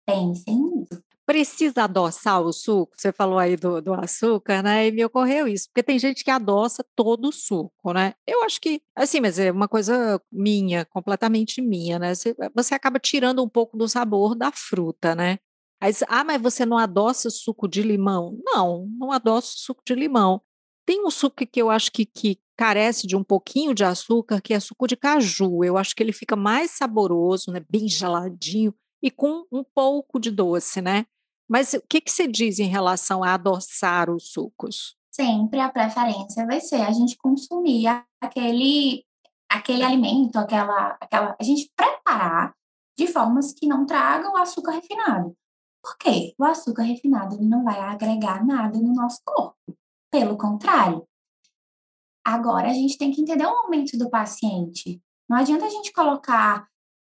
Pensem 0.06 0.62
nisso 0.62 1.02
precisa 1.28 1.84
adoçar 1.84 2.42
o 2.42 2.54
suco? 2.54 2.94
Você 2.96 3.12
falou 3.12 3.38
aí 3.38 3.58
do, 3.58 3.82
do, 3.82 3.94
açúcar, 3.94 4.64
né? 4.64 4.88
E 4.88 4.92
me 4.92 5.04
ocorreu 5.04 5.46
isso, 5.46 5.68
porque 5.68 5.84
tem 5.84 6.00
gente 6.00 6.24
que 6.24 6.32
adoça 6.32 6.86
todo 6.96 7.28
o 7.28 7.34
suco, 7.34 7.92
né? 7.92 8.14
Eu 8.26 8.44
acho 8.46 8.62
que, 8.62 8.82
assim, 8.96 9.20
mas 9.20 9.38
é 9.38 9.52
uma 9.52 9.68
coisa 9.68 10.22
minha, 10.32 10.86
completamente 10.86 11.62
minha, 11.62 12.00
né? 12.00 12.16
Você, 12.16 12.34
você 12.56 12.74
acaba 12.74 12.98
tirando 12.98 13.44
um 13.44 13.50
pouco 13.50 13.78
do 13.78 13.90
sabor 13.90 14.36
da 14.36 14.52
fruta, 14.54 15.14
né? 15.14 15.38
Aí, 15.80 15.94
ah, 16.08 16.24
mas 16.24 16.42
você 16.42 16.66
não 16.66 16.78
adoça 16.78 17.30
suco 17.30 17.68
de 17.68 17.84
limão? 17.84 18.40
Não, 18.44 18.88
não 18.98 19.12
adoço 19.12 19.54
suco 19.58 19.82
de 19.86 19.94
limão. 19.94 20.42
Tem 20.86 21.06
um 21.06 21.12
suco 21.12 21.46
que 21.46 21.62
eu 21.62 21.70
acho 21.70 21.92
que, 21.92 22.06
que 22.06 22.40
carece 22.58 23.06
de 23.06 23.16
um 23.16 23.24
pouquinho 23.24 23.76
de 23.76 23.84
açúcar, 23.84 24.42
que 24.42 24.54
é 24.54 24.60
suco 24.60 24.88
de 24.88 24.98
caju. 24.98 25.64
Eu 25.64 25.78
acho 25.78 25.96
que 25.96 26.02
ele 26.02 26.14
fica 26.14 26.36
mais 26.36 26.72
saboroso, 26.72 27.52
né? 27.52 27.64
Bem 27.70 27.88
geladinho 27.88 28.74
e 29.02 29.12
com 29.12 29.46
um 29.52 29.64
pouco 29.64 30.20
de 30.20 30.32
doce, 30.32 30.82
né? 30.82 31.06
Mas 31.48 31.74
o 31.74 31.82
que, 31.88 32.02
que 32.02 32.12
você 32.12 32.28
diz 32.28 32.60
em 32.60 32.68
relação 32.68 33.24
a 33.24 33.36
adoçar 33.36 34.10
os 34.10 34.32
sucos? 34.32 34.98
Sempre 35.12 35.60
a 35.60 35.70
preferência 35.70 36.46
vai 36.46 36.60
ser 36.60 36.82
a 36.82 36.92
gente 36.92 37.18
consumir 37.18 37.88
aquele, 38.22 39.06
aquele 39.50 39.84
alimento, 39.84 40.38
aquela, 40.38 40.98
aquela. 41.00 41.36
A 41.40 41.44
gente 41.44 41.72
preparar 41.76 42.54
de 42.98 43.08
formas 43.08 43.54
que 43.54 43.68
não 43.68 43.86
tragam 43.86 44.36
açúcar 44.36 44.72
refinado. 44.72 45.36
Por 45.88 45.98
quê? 46.00 46.34
O 46.38 46.44
açúcar 46.44 46.84
refinado 46.84 47.36
ele 47.36 47.48
não 47.48 47.64
vai 47.64 47.80
agregar 47.80 48.46
nada 48.46 48.78
no 48.78 48.94
nosso 48.94 49.22
corpo. 49.24 49.56
Pelo 50.12 50.38
contrário. 50.38 51.08
Agora 52.26 52.70
a 52.70 52.74
gente 52.74 52.98
tem 52.98 53.10
que 53.10 53.22
entender 53.22 53.46
o 53.46 53.64
momento 53.64 53.98
do 53.98 54.10
paciente. 54.10 55.02
Não 55.30 55.38
adianta 55.38 55.66
a 55.66 55.70
gente 55.70 55.94
colocar 55.94 56.68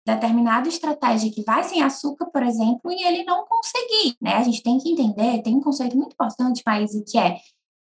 determinada 0.06 0.68
estratégia 0.68 1.30
que 1.30 1.42
vai 1.42 1.62
sem 1.64 1.82
açúcar, 1.82 2.30
por 2.30 2.42
exemplo, 2.42 2.90
e 2.90 3.04
ele 3.04 3.24
não 3.24 3.44
conseguir, 3.44 4.16
né? 4.18 4.36
A 4.36 4.42
gente 4.42 4.62
tem 4.62 4.78
que 4.78 4.90
entender, 4.90 5.42
tem 5.42 5.54
um 5.54 5.60
conceito 5.60 5.94
muito 5.94 6.14
importante, 6.14 6.62
mas 6.64 6.92
que 7.06 7.18
é 7.18 7.36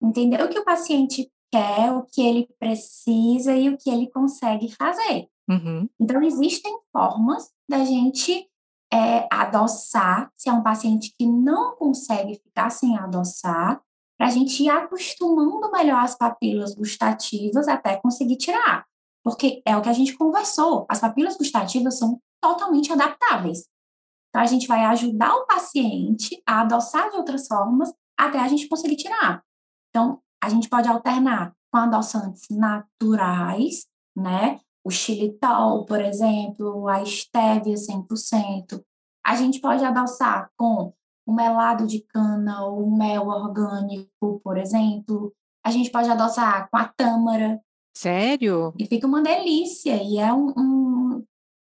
entender 0.02 0.41
o 0.41 0.47
que 0.47 0.58
o 0.58 0.63
paciente 0.63 1.30
quer, 1.52 1.91
o 1.91 2.04
que 2.04 2.21
ele 2.21 2.47
precisa 2.58 3.54
e 3.54 3.67
o 3.67 3.78
que 3.78 3.89
ele 3.89 4.10
consegue 4.10 4.73
fazer. 4.73 5.28
Uhum. 5.50 5.89
Então, 6.00 6.21
existem 6.23 6.80
formas 6.93 7.52
da 7.69 7.84
gente 7.84 8.50
é, 8.91 9.28
adoçar, 9.32 10.32
se 10.36 10.50
é 10.50 10.54
um 10.54 10.63
paciente 10.63 11.13
que 11.17 11.26
não 11.26 11.76
consegue 11.76 12.36
ficar 12.36 12.69
sem 12.69 12.97
adoçar, 12.97 13.82
para 14.17 14.28
a 14.28 14.32
gente 14.32 14.63
ir 14.63 14.69
acostumando 14.69 15.71
melhor 15.71 16.04
as 16.04 16.15
papilas 16.15 16.73
gustativas 16.73 17.67
até 17.67 17.97
conseguir 17.97 18.38
tirar. 18.38 18.86
Porque 19.23 19.62
é 19.65 19.76
o 19.78 19.82
que 19.82 19.89
a 19.89 19.93
gente 19.93 20.17
conversou, 20.17 20.86
as 20.89 21.00
papilas 21.00 21.38
gustativas 21.38 21.97
são 21.97 22.19
totalmente 22.41 22.91
adaptáveis. 22.91 23.65
Então, 24.30 24.41
a 24.41 24.45
gente 24.45 24.67
vai 24.67 24.86
ajudar 24.86 25.36
o 25.36 25.45
paciente 25.45 26.41
a 26.45 26.62
adoçar 26.62 27.10
de 27.10 27.17
outras 27.17 27.47
formas 27.47 27.93
até 28.17 28.39
a 28.39 28.47
gente 28.47 28.67
conseguir 28.67 28.95
tirar. 28.95 29.43
Então, 29.89 30.21
a 30.41 30.50
gente 30.50 30.69
pode 30.69 30.88
alternar 30.88 31.54
com 31.71 31.78
adoçantes 31.78 32.43
naturais, 32.50 33.86
né? 34.15 34.60
O 34.88 34.89
xilitol, 34.89 35.84
por 35.84 36.00
exemplo, 36.00 36.88
a 36.88 37.04
estévia 37.04 37.76
100%. 37.76 38.82
A 39.26 39.36
gente 39.36 39.60
pode 39.60 39.84
adoçar 39.84 40.50
com 40.56 40.93
o 41.28 41.34
melado 41.34 41.86
de 41.86 42.00
cana 42.00 42.63
ou 42.63 42.89
mel 42.89 43.28
orgânico, 43.28 44.39
por 44.41 44.58
exemplo. 44.58 45.34
A 45.62 45.71
gente 45.71 45.91
pode 45.91 46.10
adoçar 46.10 46.69
com 46.71 46.78
a 46.78 46.86
tâmara, 46.86 47.60
Sério? 47.97 48.73
E 48.80 48.86
fica 48.86 49.06
uma 49.06 49.21
delícia. 49.21 50.02
E 50.02 50.19
é 50.19 50.32
um, 50.32 50.54
um, 50.56 51.23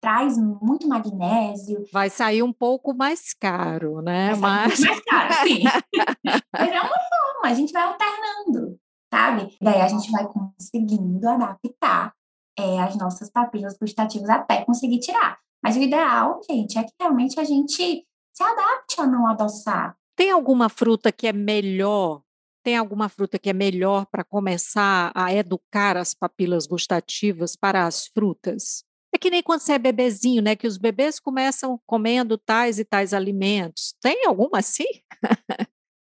traz 0.02 0.36
muito 0.38 0.88
magnésio. 0.88 1.86
Vai 1.92 2.10
sair 2.10 2.42
um 2.42 2.52
pouco 2.52 2.96
mais 2.96 3.32
caro, 3.32 4.02
né? 4.02 4.34
Mas... 4.34 4.80
Um 4.80 4.86
mais 4.86 5.02
caro, 5.02 5.34
sim. 5.48 5.64
Mas 6.52 6.72
é 6.72 6.82
uma 6.82 6.90
forma, 6.90 7.44
a 7.44 7.54
gente 7.54 7.72
vai 7.72 7.84
alternando, 7.84 8.80
sabe? 9.14 9.56
Daí 9.62 9.82
a 9.82 9.88
gente 9.88 10.10
vai 10.10 10.26
conseguindo 10.28 11.30
adaptar 11.30 12.12
é, 12.58 12.80
as 12.82 12.96
nossas 12.98 13.30
papilas 13.30 13.78
gustativas 13.78 14.30
até 14.30 14.64
conseguir 14.66 15.00
tirar. 15.00 15.38
Mas 15.64 15.76
o 15.76 15.82
ideal, 15.82 16.40
gente, 16.50 16.78
é 16.78 16.84
que 16.84 16.94
realmente 17.00 17.40
a 17.40 17.44
gente 17.44 18.06
se 18.34 18.44
adapte 18.44 19.00
a 19.00 19.08
não 19.08 19.28
adoçar. 19.28 19.96
Tem 20.16 20.32
alguma 20.32 20.70
fruta 20.70 21.12
que 21.12 21.28
é 21.28 21.34
melhor 21.34 22.22
tem 22.64 22.78
alguma 22.78 23.10
fruta 23.10 23.38
que 23.38 23.50
é 23.50 23.54
melhor 23.54 24.06
para 24.06 24.24
começar 24.24 25.12
a 25.14 25.34
educar 25.34 25.98
as 25.98 26.14
papilas 26.14 26.66
gustativas 26.66 27.58
para 27.58 27.86
as 27.86 28.08
frutas? 28.08 28.86
É 29.14 29.18
que 29.18 29.30
nem 29.30 29.44
quando 29.44 29.60
você 29.60 29.74
é 29.74 29.80
bebezinho, 29.80 30.42
né? 30.42 30.56
Que 30.56 30.66
os 30.66 30.78
bebês 30.78 31.20
começam 31.20 31.80
comendo 31.86 32.38
tais 32.38 32.80
e 32.80 32.86
tais 32.86 33.14
alimentos. 33.14 33.94
Tem 34.02 34.26
alguma 34.26 34.60
assim? 34.60 34.88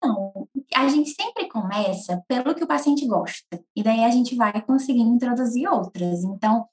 Não, 0.03 0.49
a 0.75 0.87
gente 0.87 1.09
sempre 1.09 1.47
começa 1.47 2.23
pelo 2.27 2.53
que 2.53 2.63
o 2.63 2.67
paciente 2.67 3.05
gosta. 3.07 3.63
E 3.75 3.83
daí 3.83 4.03
a 4.03 4.11
gente 4.11 4.35
vai 4.35 4.61
conseguindo 4.61 5.13
introduzir 5.13 5.67
outras. 5.67 6.23
Então, 6.23 6.67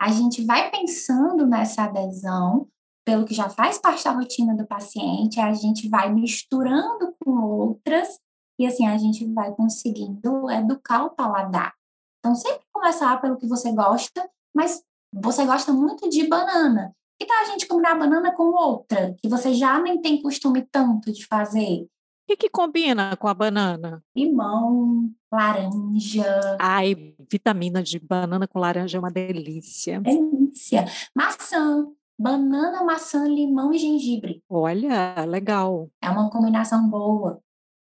a 0.00 0.10
gente 0.10 0.44
vai 0.44 0.70
pensando 0.70 1.46
nessa 1.46 1.84
adesão 1.84 2.68
pelo 3.06 3.24
que 3.24 3.34
já 3.34 3.48
faz 3.48 3.78
parte 3.78 4.02
da 4.04 4.10
rotina 4.10 4.54
do 4.54 4.66
paciente, 4.66 5.38
a 5.38 5.54
gente 5.54 5.88
vai 5.88 6.12
misturando 6.12 7.14
com 7.24 7.40
outras 7.40 8.18
e 8.58 8.66
assim 8.66 8.86
a 8.86 8.98
gente 8.98 9.24
vai 9.32 9.54
conseguindo 9.54 10.50
educar 10.50 11.04
o 11.04 11.10
paladar. 11.10 11.72
Então, 12.18 12.34
sempre 12.34 12.66
começar 12.72 13.20
pelo 13.20 13.36
que 13.36 13.46
você 13.46 13.70
gosta, 13.72 14.28
mas 14.54 14.82
você 15.12 15.46
gosta 15.46 15.72
muito 15.72 16.08
de 16.08 16.26
banana. 16.26 16.92
Que 17.18 17.26
tal 17.26 17.36
a 17.38 17.44
gente 17.44 17.66
combinar 17.66 17.94
banana 17.94 18.34
com 18.34 18.52
outra, 18.52 19.14
que 19.22 19.28
você 19.28 19.54
já 19.54 19.78
nem 19.78 20.00
tem 20.00 20.20
costume 20.20 20.66
tanto 20.70 21.12
de 21.12 21.24
fazer? 21.26 21.86
O 22.26 22.28
que, 22.28 22.36
que 22.36 22.50
combina 22.50 23.16
com 23.16 23.28
a 23.28 23.34
banana? 23.34 24.02
Limão, 24.16 25.10
laranja. 25.32 26.56
Ai, 26.58 27.14
vitamina 27.30 27.80
de 27.82 28.00
banana 28.00 28.48
com 28.48 28.58
laranja 28.58 28.98
é 28.98 29.00
uma 29.00 29.12
delícia. 29.12 30.00
Delícia. 30.00 30.86
Maçã. 31.14 31.86
Banana, 32.18 32.82
maçã, 32.82 33.28
limão 33.28 33.72
e 33.72 33.78
gengibre. 33.78 34.42
Olha, 34.48 35.24
legal. 35.24 35.88
É 36.02 36.10
uma 36.10 36.28
combinação 36.28 36.88
boa 36.88 37.40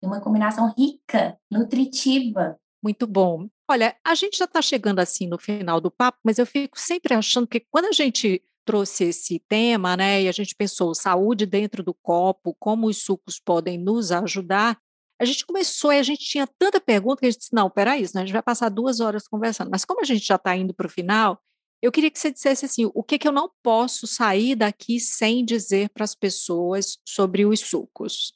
uma 0.02 0.20
combinação 0.20 0.72
rica, 0.76 1.38
nutritiva. 1.50 2.58
Muito 2.82 3.06
bom. 3.06 3.48
Olha, 3.68 3.96
a 4.04 4.14
gente 4.14 4.38
já 4.38 4.44
está 4.44 4.62
chegando 4.62 5.00
assim 5.00 5.26
no 5.26 5.38
final 5.38 5.80
do 5.80 5.90
papo, 5.90 6.18
mas 6.24 6.38
eu 6.38 6.46
fico 6.46 6.78
sempre 6.78 7.14
achando 7.14 7.46
que 7.46 7.60
quando 7.70 7.86
a 7.86 7.92
gente 7.92 8.42
trouxe 8.66 9.04
esse 9.04 9.38
tema, 9.48 9.96
né, 9.96 10.22
e 10.22 10.28
a 10.28 10.32
gente 10.32 10.54
pensou 10.54 10.94
saúde 10.94 11.46
dentro 11.46 11.82
do 11.82 11.94
copo, 11.94 12.54
como 12.58 12.88
os 12.88 13.02
sucos 13.02 13.38
podem 13.38 13.78
nos 13.78 14.10
ajudar, 14.10 14.76
a 15.18 15.24
gente 15.24 15.46
começou 15.46 15.92
e 15.92 15.98
a 15.98 16.02
gente 16.02 16.24
tinha 16.24 16.46
tanta 16.58 16.80
pergunta 16.80 17.20
que 17.20 17.26
a 17.26 17.30
gente 17.30 17.40
disse, 17.40 17.54
não, 17.54 17.70
peraí, 17.70 18.02
isso, 18.02 18.18
a 18.18 18.20
gente 18.20 18.32
vai 18.32 18.42
passar 18.42 18.68
duas 18.68 19.00
horas 19.00 19.26
conversando. 19.26 19.70
Mas 19.70 19.84
como 19.84 20.02
a 20.02 20.04
gente 20.04 20.26
já 20.26 20.34
está 20.34 20.54
indo 20.54 20.74
para 20.74 20.86
o 20.86 20.90
final, 20.90 21.40
eu 21.80 21.90
queria 21.90 22.10
que 22.10 22.18
você 22.18 22.30
dissesse 22.30 22.66
assim, 22.66 22.90
o 22.92 23.02
que, 23.02 23.18
que 23.18 23.26
eu 23.26 23.32
não 23.32 23.50
posso 23.62 24.06
sair 24.06 24.54
daqui 24.54 25.00
sem 25.00 25.44
dizer 25.44 25.88
para 25.90 26.04
as 26.04 26.14
pessoas 26.14 26.98
sobre 27.06 27.46
os 27.46 27.60
sucos? 27.60 28.34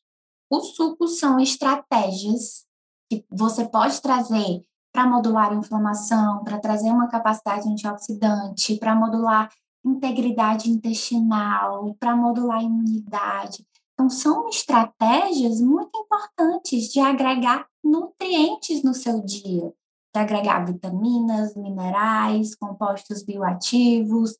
Os 0.51 0.75
sucos 0.75 1.19
são 1.19 1.39
estratégias 1.39 2.65
que 3.11 3.25
você 3.31 3.69
pode 3.69 4.01
trazer 4.01 4.63
para 4.93 5.07
modular 5.07 5.53
a 5.53 5.55
inflamação, 5.55 6.43
para 6.45 6.59
trazer 6.59 6.91
uma 6.91 7.09
capacidade 7.09 7.69
antioxidante, 7.69 8.77
para 8.77 8.95
modular 8.95 9.51
integridade 9.85 10.71
intestinal, 10.71 11.95
para 11.99 12.17
modular 12.17 12.59
a 12.59 12.63
imunidade. 12.63 13.65
Então, 13.95 14.09
são 14.09 14.49
estratégias 14.49 15.61
muito 15.61 15.91
importantes 15.99 16.91
de 16.91 17.01
agregar 17.01 17.67
nutrientes 17.83 18.83
no 18.83 18.95
seu 18.95 19.23
dia, 19.23 19.73
de 20.15 20.21
agregar 20.21 20.65
vitaminas, 20.65 21.55
minerais, 21.55 22.55
compostos 22.55 23.23
bioativos, 23.23 24.37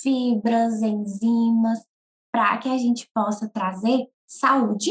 fibras, 0.00 0.82
enzimas, 0.82 1.80
para 2.32 2.56
que 2.58 2.68
a 2.68 2.78
gente 2.78 3.08
possa 3.14 3.48
trazer 3.48 4.08
saúde 4.26 4.90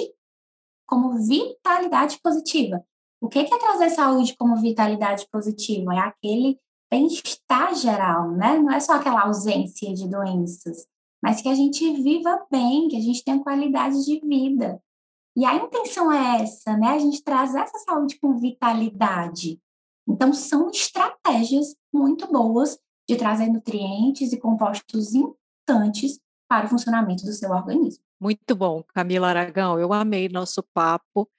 como 0.85 1.17
vitalidade 1.17 2.19
positiva. 2.21 2.83
O 3.19 3.29
que 3.29 3.39
é 3.39 3.45
trazer 3.45 3.89
saúde 3.91 4.35
como 4.37 4.55
vitalidade 4.57 5.27
positiva? 5.31 5.93
É 5.93 5.99
aquele 5.99 6.59
bem-estar 6.91 7.73
geral, 7.73 8.31
né? 8.31 8.59
Não 8.59 8.71
é 8.71 8.79
só 8.79 8.93
aquela 8.93 9.21
ausência 9.21 9.93
de 9.93 10.09
doenças, 10.09 10.85
mas 11.23 11.41
que 11.41 11.47
a 11.47 11.55
gente 11.55 11.89
viva 12.01 12.45
bem, 12.51 12.89
que 12.89 12.97
a 12.97 13.01
gente 13.01 13.23
tenha 13.23 13.41
qualidade 13.41 14.03
de 14.03 14.19
vida. 14.19 14.81
E 15.35 15.45
a 15.45 15.55
intenção 15.55 16.11
é 16.11 16.41
essa, 16.41 16.75
né? 16.75 16.89
A 16.89 16.99
gente 16.99 17.23
traz 17.23 17.55
essa 17.55 17.77
saúde 17.79 18.19
com 18.19 18.37
vitalidade. 18.37 19.59
Então, 20.07 20.33
são 20.33 20.69
estratégias 20.69 21.73
muito 21.93 22.27
boas 22.27 22.77
de 23.07 23.15
trazer 23.15 23.47
nutrientes 23.47 24.33
e 24.33 24.39
compostos 24.39 25.13
importantes 25.13 26.19
para 26.49 26.65
o 26.65 26.69
funcionamento 26.69 27.23
do 27.23 27.31
seu 27.31 27.49
organismo. 27.51 28.03
Muito 28.19 28.55
bom, 28.55 28.83
Camila 28.93 29.29
Aragão. 29.29 29.79
Eu 29.79 29.93
amei 29.93 30.27
nosso 30.27 30.61
papo. 30.73 31.29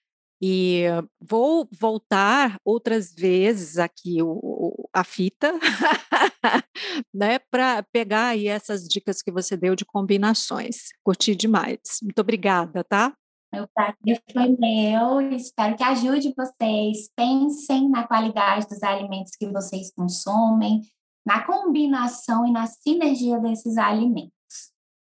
E 0.44 0.86
vou 1.20 1.68
voltar 1.78 2.58
outras 2.64 3.14
vezes 3.14 3.78
aqui 3.78 4.20
o, 4.20 4.81
a 4.92 5.04
fita, 5.04 5.52
né, 7.12 7.38
para 7.38 7.82
pegar 7.84 8.28
aí 8.28 8.46
essas 8.46 8.86
dicas 8.86 9.22
que 9.22 9.32
você 9.32 9.56
deu 9.56 9.74
de 9.74 9.84
combinações. 9.84 10.88
Curti 11.02 11.34
demais. 11.34 11.80
Muito 12.02 12.20
obrigada, 12.20 12.84
tá? 12.84 13.14
Meu 13.52 13.68
prazer 13.74 14.22
foi 14.32 14.48
meu. 14.58 15.20
Espero 15.32 15.76
que 15.76 15.84
ajude 15.84 16.34
vocês. 16.36 17.10
Pensem 17.14 17.88
na 17.90 18.06
qualidade 18.06 18.66
dos 18.66 18.82
alimentos 18.82 19.36
que 19.36 19.46
vocês 19.46 19.92
consomem, 19.94 20.80
na 21.24 21.44
combinação 21.44 22.46
e 22.46 22.50
na 22.50 22.66
sinergia 22.66 23.38
desses 23.38 23.76
alimentos. 23.76 24.32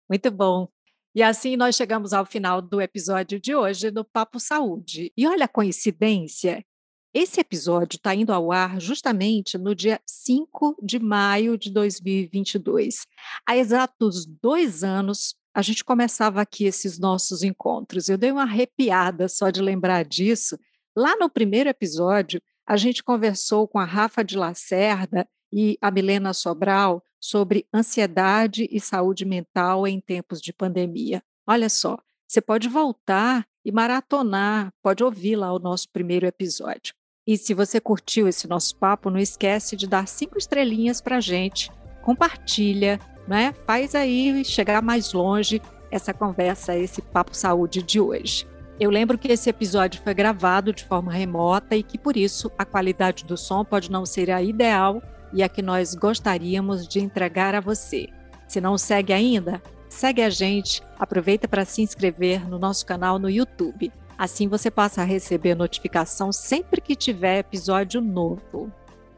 Muito 0.09 0.31
bom. 0.31 0.67
E 1.15 1.21
assim 1.21 1.55
nós 1.55 1.75
chegamos 1.75 2.11
ao 2.11 2.25
final 2.25 2.59
do 2.59 2.81
episódio 2.81 3.39
de 3.39 3.55
hoje 3.55 3.91
do 3.91 4.03
Papo 4.03 4.39
Saúde. 4.39 5.13
E 5.15 5.27
olha 5.27 5.45
a 5.45 5.47
coincidência, 5.47 6.65
esse 7.13 7.39
episódio 7.39 7.97
está 7.97 8.15
indo 8.15 8.33
ao 8.33 8.51
ar 8.51 8.81
justamente 8.81 9.55
no 9.55 9.75
dia 9.75 10.01
5 10.03 10.77
de 10.81 10.97
maio 10.97 11.57
de 11.57 11.69
2022. 11.69 13.05
Há 13.45 13.55
exatos 13.55 14.25
dois 14.25 14.83
anos, 14.83 15.35
a 15.53 15.61
gente 15.61 15.83
começava 15.83 16.41
aqui 16.41 16.65
esses 16.65 16.97
nossos 16.97 17.43
encontros. 17.43 18.09
Eu 18.09 18.17
dei 18.17 18.31
uma 18.31 18.41
arrepiada 18.41 19.27
só 19.27 19.51
de 19.51 19.61
lembrar 19.61 20.03
disso. 20.03 20.57
Lá 20.95 21.15
no 21.15 21.29
primeiro 21.29 21.69
episódio, 21.69 22.41
a 22.65 22.75
gente 22.77 23.03
conversou 23.03 23.67
com 23.67 23.77
a 23.77 23.85
Rafa 23.85 24.23
de 24.23 24.35
Lacerda 24.35 25.27
e 25.51 25.77
a 25.79 25.91
Milena 25.91 26.33
Sobral 26.33 27.03
sobre 27.19 27.67
ansiedade 27.71 28.67
e 28.71 28.79
saúde 28.79 29.23
mental 29.23 29.85
em 29.85 30.01
tempos 30.01 30.41
de 30.41 30.51
pandemia. 30.51 31.21
Olha 31.45 31.69
só, 31.69 31.99
você 32.27 32.41
pode 32.41 32.67
voltar 32.67 33.45
e 33.63 33.71
maratonar, 33.71 34.73
pode 34.81 35.03
ouvir 35.03 35.35
lá 35.35 35.53
o 35.53 35.59
nosso 35.59 35.87
primeiro 35.91 36.25
episódio. 36.25 36.95
E 37.25 37.37
se 37.37 37.53
você 37.53 37.79
curtiu 37.79 38.27
esse 38.27 38.47
nosso 38.47 38.75
papo, 38.75 39.09
não 39.09 39.19
esquece 39.19 39.75
de 39.75 39.87
dar 39.87 40.07
cinco 40.07 40.37
estrelinhas 40.37 40.99
para 40.99 41.21
gente, 41.21 41.71
compartilha, 42.01 42.99
né? 43.27 43.53
Faz 43.65 43.95
aí 43.95 44.43
chegar 44.43 44.81
mais 44.81 45.13
longe 45.13 45.61
essa 45.89 46.13
conversa, 46.13 46.75
esse 46.75 47.01
papo 47.01 47.35
saúde 47.35 47.81
de 47.81 47.99
hoje. 47.99 48.47
Eu 48.79 48.89
lembro 48.89 49.17
que 49.17 49.31
esse 49.31 49.49
episódio 49.49 50.01
foi 50.03 50.13
gravado 50.13 50.73
de 50.73 50.83
forma 50.83 51.13
remota 51.13 51.75
e 51.75 51.83
que 51.83 51.97
por 51.97 52.17
isso 52.17 52.51
a 52.57 52.65
qualidade 52.65 53.23
do 53.23 53.37
som 53.37 53.63
pode 53.63 53.89
não 53.89 54.05
ser 54.05 54.29
a 54.31 54.41
ideal, 54.41 55.01
e 55.33 55.41
a 55.41 55.49
que 55.49 55.61
nós 55.61 55.95
gostaríamos 55.95 56.87
de 56.87 56.99
entregar 56.99 57.55
a 57.55 57.59
você. 57.59 58.07
Se 58.47 58.61
não 58.61 58.77
segue 58.77 59.11
ainda, 59.11 59.61
segue 59.89 60.21
a 60.21 60.29
gente, 60.29 60.83
aproveita 60.97 61.47
para 61.47 61.65
se 61.65 61.81
inscrever 61.81 62.47
no 62.47 62.59
nosso 62.59 62.85
canal 62.85 63.17
no 63.17 63.29
YouTube. 63.29 63.91
Assim 64.17 64.47
você 64.47 64.69
passa 64.69 65.01
a 65.01 65.05
receber 65.05 65.55
notificação 65.55 66.31
sempre 66.31 66.79
que 66.79 66.95
tiver 66.95 67.39
episódio 67.39 67.99
novo. 68.01 68.71